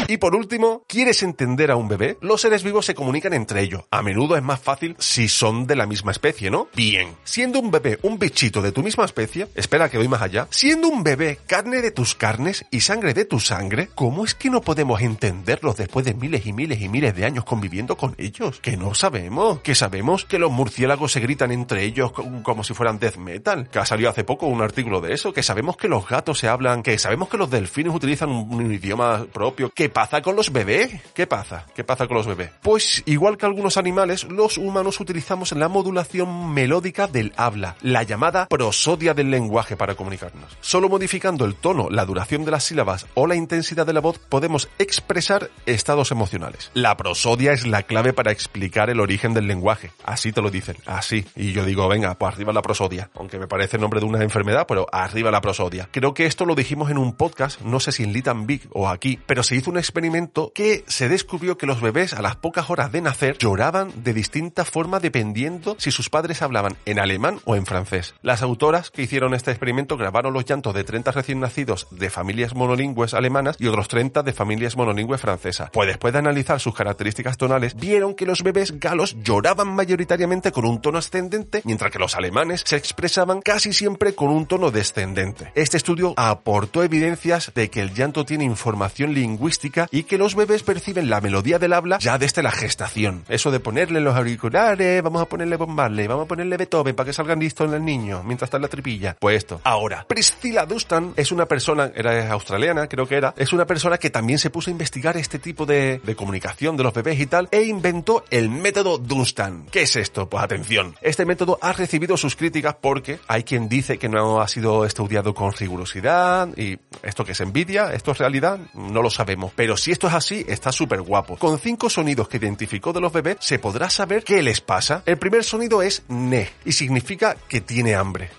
Y 0.08 0.16
por 0.16 0.34
último, 0.34 0.84
¿quieres 0.88 1.22
entender 1.22 1.70
a 1.70 1.76
un 1.76 1.88
bebé? 1.88 2.18
Los 2.20 2.40
seres 2.40 2.62
vivos 2.62 2.86
se 2.86 2.94
comunican 2.94 3.32
entre 3.34 3.62
ellos. 3.62 3.82
A 3.90 4.02
menudo 4.02 4.36
es 4.36 4.42
más 4.42 4.60
fácil 4.60 4.96
si 4.98 5.28
son 5.28 5.66
de 5.66 5.76
la 5.76 5.86
misma 5.86 6.12
especie, 6.12 6.50
¿no? 6.50 6.68
Bien. 6.74 7.14
Siendo 7.24 7.60
un 7.60 7.70
bebé 7.70 7.98
un 8.02 8.18
bichito 8.18 8.60
de 8.62 8.72
tu 8.72 8.82
misma 8.82 9.04
especie, 9.04 9.48
espera 9.54 9.88
que 9.88 9.98
voy 9.98 10.08
más 10.08 10.22
allá. 10.22 10.46
Siendo 10.50 10.88
un 10.88 11.02
bebé 11.04 11.38
carne 11.46 11.80
de 11.82 11.90
tus 11.90 12.14
carnes 12.14 12.64
y 12.70 12.80
sangre 12.80 13.14
de 13.14 13.24
tu 13.24 13.40
sangre, 13.40 13.88
¿cómo 13.94 14.24
es 14.24 14.34
que 14.34 14.50
no 14.50 14.60
podemos 14.60 15.00
entenderlos 15.00 15.76
después 15.76 16.04
de 16.06 16.14
miles 16.14 16.46
y 16.46 16.52
miles 16.52 16.80
y 16.80 16.88
miles 16.88 17.14
de 17.14 17.24
años 17.24 17.44
conviviendo 17.44 17.96
con 17.96 18.14
ellos? 18.18 18.60
Que 18.60 18.76
no 18.76 18.94
sabemos. 18.94 19.60
Que 19.60 19.74
sabemos 19.74 20.24
que 20.24 20.38
los 20.38 20.50
murciélagos 20.50 21.12
se 21.12 21.20
gritan 21.20 21.52
entre 21.52 21.84
ellos 21.84 22.12
co- 22.12 22.24
como 22.42 22.64
si 22.64 22.74
fueran 22.74 22.98
death 22.98 23.16
metal. 23.16 23.68
Que 23.70 23.78
ha 23.78 23.86
salido 23.86 24.10
hace 24.10 24.24
poco 24.24 24.46
un 24.46 24.62
artículo 24.62 25.00
de 25.00 25.14
eso. 25.14 25.32
Que 25.32 25.42
sabemos 25.42 25.76
que 25.76 25.88
los 25.88 26.06
gatos 26.08 26.15
se 26.34 26.48
hablan. 26.48 26.82
Que 26.82 26.98
sabemos 26.98 27.28
que 27.28 27.36
los 27.36 27.50
delfines 27.50 27.94
utilizan 27.94 28.30
un, 28.30 28.72
idioma 28.72 29.26
propio. 29.32 29.70
¿Qué 29.74 29.88
pasa 29.88 30.22
con 30.22 30.36
los 30.36 30.52
bebés? 30.52 31.00
¿Qué 31.14 31.26
pasa? 31.26 31.66
¿Qué 31.74 31.84
pasa 31.84 32.06
con 32.06 32.16
los 32.16 32.26
bebés? 32.26 32.50
Pues 32.62 33.02
igual 33.06 33.36
que 33.36 33.46
algunos 33.46 33.76
animales, 33.76 34.24
los 34.24 34.58
humanos 34.58 35.00
utilizamos 35.00 35.52
la 35.52 35.68
modulación 35.68 36.52
melódica 36.52 37.06
del 37.06 37.32
habla, 37.36 37.76
la 37.82 38.02
llamada 38.02 38.46
prosodia 38.46 39.14
del 39.14 39.30
lenguaje 39.30 39.76
para 39.76 39.94
comunicarnos. 39.94 40.56
Solo 40.60 40.88
modificando 40.88 41.44
el 41.44 41.54
tono, 41.54 41.88
la 41.90 42.04
duración 42.04 42.44
de 42.44 42.50
las 42.50 42.64
sílabas 42.64 43.06
o 43.14 43.26
la 43.26 43.36
intensidad 43.36 43.86
de 43.86 43.92
la 43.92 44.00
voz 44.00 44.18
podemos 44.18 44.68
expresar 44.78 45.50
estados 45.66 46.10
emocionales. 46.10 46.70
La 46.74 46.96
prosodia 46.96 47.52
es 47.52 47.66
la 47.66 47.82
clave 47.82 48.12
para 48.12 48.32
explicar 48.32 48.90
el 48.90 49.00
origen 49.00 49.34
del 49.34 49.46
lenguaje. 49.46 49.90
Así 50.04 50.32
te 50.32 50.42
lo 50.42 50.50
dicen, 50.50 50.76
así. 50.86 51.24
Y 51.34 51.52
yo 51.52 51.64
digo, 51.64 51.88
venga, 51.88 52.14
pues 52.14 52.34
arriba 52.34 52.52
la 52.52 52.62
prosodia. 52.62 53.10
Aunque 53.14 53.38
me 53.38 53.46
parece 53.46 53.76
el 53.76 53.82
nombre 53.82 54.00
de 54.00 54.06
una 54.06 54.22
enfermedad, 54.22 54.66
pero 54.66 54.86
arriba 54.92 55.30
la 55.30 55.40
prosodia. 55.40 55.88
Que 56.14 56.26
esto 56.26 56.44
lo 56.44 56.54
dijimos 56.54 56.90
en 56.90 56.98
un 56.98 57.12
podcast, 57.12 57.60
no 57.62 57.80
sé 57.80 57.92
si 57.92 58.02
en 58.02 58.12
Litan 58.12 58.46
Big 58.46 58.68
o 58.72 58.88
aquí, 58.88 59.18
pero 59.26 59.42
se 59.42 59.56
hizo 59.56 59.70
un 59.70 59.78
experimento 59.78 60.52
que 60.54 60.84
se 60.86 61.08
descubrió 61.08 61.56
que 61.58 61.66
los 61.66 61.80
bebés 61.80 62.12
a 62.12 62.22
las 62.22 62.36
pocas 62.36 62.70
horas 62.70 62.92
de 62.92 63.00
nacer 63.00 63.38
lloraban 63.38 63.92
de 64.02 64.12
distinta 64.12 64.64
forma 64.64 65.00
dependiendo 65.00 65.76
si 65.78 65.90
sus 65.90 66.10
padres 66.10 66.42
hablaban 66.42 66.76
en 66.84 66.98
alemán 66.98 67.40
o 67.44 67.56
en 67.56 67.66
francés. 67.66 68.14
Las 68.22 68.42
autoras 68.42 68.90
que 68.90 69.02
hicieron 69.02 69.34
este 69.34 69.50
experimento 69.50 69.96
grabaron 69.96 70.32
los 70.32 70.44
llantos 70.44 70.74
de 70.74 70.84
30 70.84 71.12
recién 71.12 71.40
nacidos 71.40 71.86
de 71.90 72.10
familias 72.10 72.54
monolingües 72.54 73.14
alemanas 73.14 73.56
y 73.58 73.66
otros 73.66 73.88
30 73.88 74.22
de 74.22 74.32
familias 74.32 74.76
monolingües 74.76 75.20
francesas. 75.20 75.70
Pues 75.72 75.88
después 75.88 76.12
de 76.12 76.18
analizar 76.18 76.60
sus 76.60 76.74
características 76.74 77.36
tonales, 77.36 77.74
vieron 77.74 78.14
que 78.14 78.26
los 78.26 78.42
bebés 78.42 78.78
galos 78.78 79.16
lloraban 79.22 79.74
mayoritariamente 79.74 80.52
con 80.52 80.64
un 80.66 80.80
tono 80.80 80.98
ascendente, 80.98 81.62
mientras 81.64 81.90
que 81.90 81.98
los 81.98 82.16
alemanes 82.16 82.62
se 82.64 82.76
expresaban 82.76 83.40
casi 83.40 83.72
siempre 83.72 84.14
con 84.14 84.30
un 84.30 84.46
tono 84.46 84.70
descendente. 84.70 85.52
Este 85.54 85.76
estudio 85.86 86.14
aportó 86.16 86.82
evidencias 86.82 87.52
de 87.54 87.70
que 87.70 87.80
el 87.80 87.94
llanto 87.94 88.24
tiene 88.24 88.42
información 88.42 89.14
lingüística 89.14 89.86
y 89.92 90.02
que 90.02 90.18
los 90.18 90.34
bebés 90.34 90.64
perciben 90.64 91.08
la 91.08 91.20
melodía 91.20 91.60
del 91.60 91.72
habla 91.72 91.98
ya 92.00 92.18
desde 92.18 92.42
la 92.42 92.50
gestación. 92.50 93.22
Eso 93.28 93.52
de 93.52 93.60
ponerle 93.60 94.00
los 94.00 94.16
auriculares, 94.16 95.00
vamos 95.00 95.22
a 95.22 95.26
ponerle 95.26 95.54
Bob 95.54 95.68
vamos 95.68 96.24
a 96.24 96.26
ponerle 96.26 96.56
Beethoven 96.56 96.96
para 96.96 97.06
que 97.06 97.12
salgan 97.12 97.38
listos 97.38 97.68
en 97.68 97.74
el 97.74 97.84
niño 97.84 98.24
mientras 98.24 98.48
está 98.48 98.56
en 98.56 98.64
la 98.64 98.68
tripilla. 98.68 99.16
Pues 99.20 99.36
esto. 99.36 99.60
Ahora, 99.62 100.04
Priscilla 100.08 100.66
Dustan 100.66 101.12
es 101.14 101.30
una 101.30 101.46
persona, 101.46 101.92
era 101.94 102.32
australiana, 102.32 102.88
creo 102.88 103.06
que 103.06 103.14
era, 103.14 103.32
es 103.36 103.52
una 103.52 103.64
persona 103.64 103.96
que 103.96 104.10
también 104.10 104.40
se 104.40 104.50
puso 104.50 104.70
a 104.70 104.72
investigar 104.72 105.16
este 105.16 105.38
tipo 105.38 105.66
de, 105.66 106.00
de 106.02 106.16
comunicación 106.16 106.76
de 106.76 106.82
los 106.82 106.94
bebés 106.94 107.20
y 107.20 107.26
tal, 107.26 107.48
e 107.52 107.62
inventó 107.62 108.24
el 108.30 108.50
método 108.50 108.98
Dunstan. 108.98 109.66
¿Qué 109.70 109.82
es 109.82 109.94
esto? 109.94 110.28
Pues 110.28 110.42
atención. 110.42 110.96
Este 111.00 111.24
método 111.24 111.60
ha 111.62 111.72
recibido 111.72 112.16
sus 112.16 112.34
críticas 112.34 112.74
porque 112.80 113.20
hay 113.28 113.44
quien 113.44 113.68
dice 113.68 113.98
que 113.98 114.08
no 114.08 114.40
ha 114.40 114.48
sido 114.48 114.84
estudiado 114.84 115.32
con 115.32 115.52
rigurosidad 115.52 115.75
universidad 115.76 116.48
y 116.56 116.78
esto 117.02 117.24
que 117.24 117.32
es 117.32 117.40
envidia, 117.40 117.92
esto 117.92 118.12
es 118.12 118.18
realidad, 118.18 118.58
no 118.74 119.02
lo 119.02 119.10
sabemos. 119.10 119.52
Pero 119.54 119.76
si 119.76 119.92
esto 119.92 120.08
es 120.08 120.14
así, 120.14 120.44
está 120.48 120.72
súper 120.72 121.02
guapo. 121.02 121.36
Con 121.36 121.58
cinco 121.58 121.88
sonidos 121.88 122.28
que 122.28 122.38
identificó 122.38 122.92
de 122.92 123.00
los 123.00 123.12
bebés, 123.12 123.36
se 123.40 123.58
podrá 123.58 123.88
saber 123.90 124.24
qué 124.24 124.42
les 124.42 124.60
pasa. 124.60 125.02
El 125.06 125.18
primer 125.18 125.44
sonido 125.44 125.82
es 125.82 126.02
ne 126.08 126.50
y 126.64 126.72
significa 126.72 127.36
que 127.48 127.60
tiene 127.60 127.94
hambre. 127.94 128.30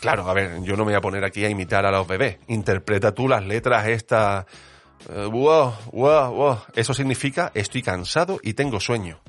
Claro, 0.00 0.30
a 0.30 0.32
ver, 0.32 0.62
yo 0.62 0.76
no 0.76 0.84
me 0.84 0.92
voy 0.92 0.94
a 0.94 1.00
poner 1.02 1.24
aquí 1.24 1.44
a 1.44 1.50
imitar 1.50 1.84
a 1.84 1.90
los 1.90 2.08
bebés. 2.08 2.38
Interpreta 2.48 3.12
tú 3.12 3.28
las 3.28 3.44
letras 3.44 3.86
estas. 3.86 4.46
Eh, 5.10 5.26
wow, 5.30 5.74
wow, 5.92 6.32
wow. 6.32 6.58
Eso 6.74 6.94
significa 6.94 7.52
estoy 7.54 7.82
cansado 7.82 8.40
y 8.42 8.54
tengo 8.54 8.80
sueño. 8.80 9.20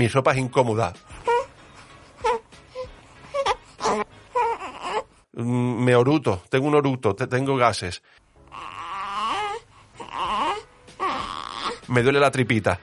Mi 0.00 0.08
ropa 0.08 0.32
es 0.32 0.38
incómoda. 0.38 0.94
Mm, 5.34 5.84
Me 5.84 5.94
oruto, 5.94 6.42
tengo 6.48 6.68
un 6.68 6.74
oruto, 6.74 7.14
te- 7.14 7.26
tengo 7.26 7.54
gases. 7.56 8.02
Me 11.88 12.02
duele 12.02 12.18
la 12.18 12.30
tripita. 12.30 12.80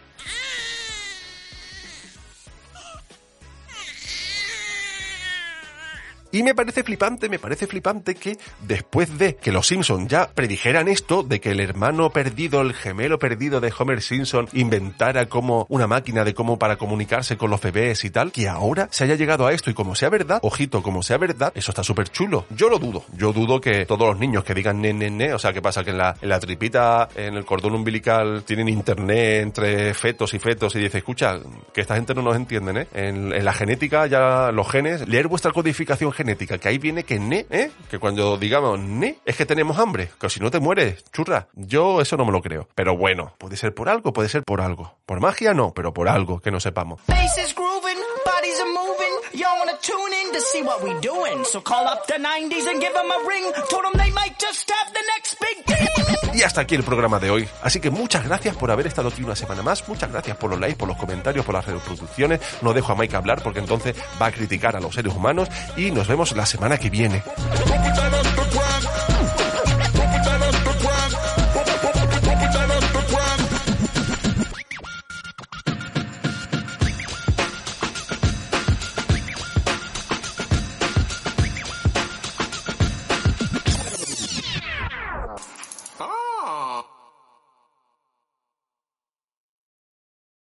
Y 6.32 6.44
me 6.44 6.54
parece 6.56 6.84
flipante, 6.84 7.30
me 7.30 7.40
parece 7.40 7.68
flipante 7.68 8.16
que 8.16 8.38
después 8.62 9.18
de 9.18 9.36
que 9.36 9.52
los 9.52 9.68
Simpson 9.68 10.08
ya 10.08 10.30
predijeran 10.34 10.88
esto, 10.88 11.24
de 11.24 11.40
que 11.40 11.52
el 11.52 11.60
hermano 11.60 12.10
perdido, 12.10 12.62
el 12.62 12.74
gemelo 12.74 13.20
perdido 13.20 13.62
de 13.62 13.74
Homer 13.78 14.02
Simpson 14.02 14.48
inventara 14.54 15.28
como 15.28 15.66
una 15.70 15.88
máquina 15.88 16.24
de 16.24 16.34
cómo 16.34 16.60
para 16.60 16.78
comunicarse 16.78 17.38
con 17.38 17.50
los 17.50 17.62
bebés 17.62 18.04
y 18.04 18.10
tal, 18.10 18.32
que 18.32 18.48
ahora 18.48 18.88
se 18.92 19.04
haya 19.04 19.16
llegado 19.16 19.48
a 19.48 19.54
esto 19.54 19.70
y 19.70 19.74
como 19.74 19.96
sea 19.96 20.10
verdad, 20.10 20.40
ojito, 20.42 20.84
como 20.84 21.04
sea 21.04 21.18
verdad, 21.18 21.52
eso 21.56 21.72
está 21.72 21.84
súper 21.84 22.10
chulo. 22.10 22.46
Yo 22.50 22.70
lo 22.70 22.80
dudo, 22.80 23.06
yo 23.14 23.34
dudo 23.34 23.62
que 23.62 23.86
todos 23.86 24.08
los 24.08 24.20
niños 24.20 24.44
que 24.44 24.54
digan 24.54 24.82
ne, 24.82 24.94
ne, 24.94 25.10
ne, 25.10 25.34
o 25.34 25.40
sea, 25.40 25.54
¿qué 25.54 25.62
pasa? 25.62 25.84
Que 25.84 25.92
en 25.92 25.98
la, 25.98 26.16
en 26.22 26.30
la 26.30 26.40
tripita, 26.40 27.10
en 27.16 27.36
el 27.36 27.46
cordón 27.46 27.76
umbilical, 27.76 28.44
tienen 28.44 28.70
internet 28.70 29.44
entre 29.44 29.94
fetos 29.94 30.34
y 30.34 30.40
fetos 30.40 30.76
y 30.76 30.80
dice, 30.80 31.00
escucha, 31.00 31.40
que 31.74 31.82
esta 31.82 31.96
gente 31.96 32.14
no 32.14 32.22
nos 32.22 32.36
entienden, 32.36 32.78
¿eh? 32.78 32.88
En, 32.94 33.32
en 33.32 33.46
la 33.46 33.54
genética 33.54 34.08
ya 34.08 34.52
los 34.52 34.70
genes, 34.70 35.08
leer 35.08 35.28
vuestra 35.28 35.52
codificación 35.52 36.12
genética, 36.18 36.58
que 36.58 36.68
ahí 36.68 36.78
viene 36.78 37.04
que 37.04 37.20
ne, 37.20 37.46
¿eh? 37.50 37.72
Que 37.90 38.00
cuando 38.00 38.38
digamos 38.38 38.80
ne, 38.80 39.20
es 39.24 39.38
que 39.38 39.46
tenemos 39.46 39.78
hambre, 39.78 40.10
que 40.20 40.30
si 40.30 40.40
no 40.40 40.52
te 40.52 40.60
mueres, 40.60 41.06
churra. 41.14 41.48
Yo 41.54 42.02
eso 42.02 42.18
no 42.18 42.26
me 42.26 42.32
lo 42.32 42.42
creo. 42.42 42.68
Pero 42.76 42.98
bueno, 42.98 43.34
puede 43.38 43.56
ser 43.56 43.74
por 43.74 43.88
algo, 43.88 44.12
puede 44.12 44.28
ser 44.28 44.44
por 44.44 44.60
algo. 44.60 44.96
Por 45.06 45.22
magia 45.22 45.54
no, 45.54 45.74
pero 45.74 45.94
por 45.94 46.10
algo 46.10 46.40
que 46.40 46.52
no 46.52 46.60
sepamos. 46.60 47.02
So 51.44 51.62
call 51.62 51.88
up 51.88 52.06
the 52.08 52.16
90s 52.16 52.68
and 52.68 52.82
give 52.82 52.94
them 52.94 53.10
a 53.10 53.26
ring. 53.26 53.46
Told 53.70 53.86
them 53.86 53.94
they 53.96 54.12
might 54.12 54.38
just 54.38 54.70
have 54.70 54.94
the 54.94 55.04
next 55.16 55.40
big 55.40 55.64
thing. 55.66 56.07
Y 56.38 56.44
hasta 56.44 56.62
aquí 56.62 56.76
el 56.76 56.84
programa 56.84 57.18
de 57.18 57.32
hoy. 57.32 57.50
Así 57.64 57.80
que 57.80 57.90
muchas 57.90 58.24
gracias 58.24 58.56
por 58.56 58.70
haber 58.70 58.86
estado 58.86 59.10
aquí 59.10 59.24
una 59.24 59.36
semana 59.36 59.64
más. 59.64 59.88
Muchas 59.90 60.12
gracias 60.12 60.38
por 60.38 60.52
los 60.52 60.60
likes, 60.60 60.76
por 60.76 60.88
los 60.88 60.96
comentarios, 60.96 61.44
por 61.44 61.56
las 61.56 61.66
reproducciones. 61.66 62.40
No 62.62 62.74
dejo 62.74 62.92
a 62.92 62.96
Mike 62.96 63.16
hablar 63.16 63.42
porque 63.42 63.58
entonces 63.58 63.96
va 64.22 64.28
a 64.28 64.32
criticar 64.32 64.76
a 64.76 64.80
los 64.80 64.94
seres 64.94 65.16
humanos. 65.16 65.50
Y 65.76 65.90
nos 65.90 66.08
vemos 66.08 66.34
la 66.34 66.46
semana 66.46 66.78
que 66.78 66.92
viene. 66.92 67.24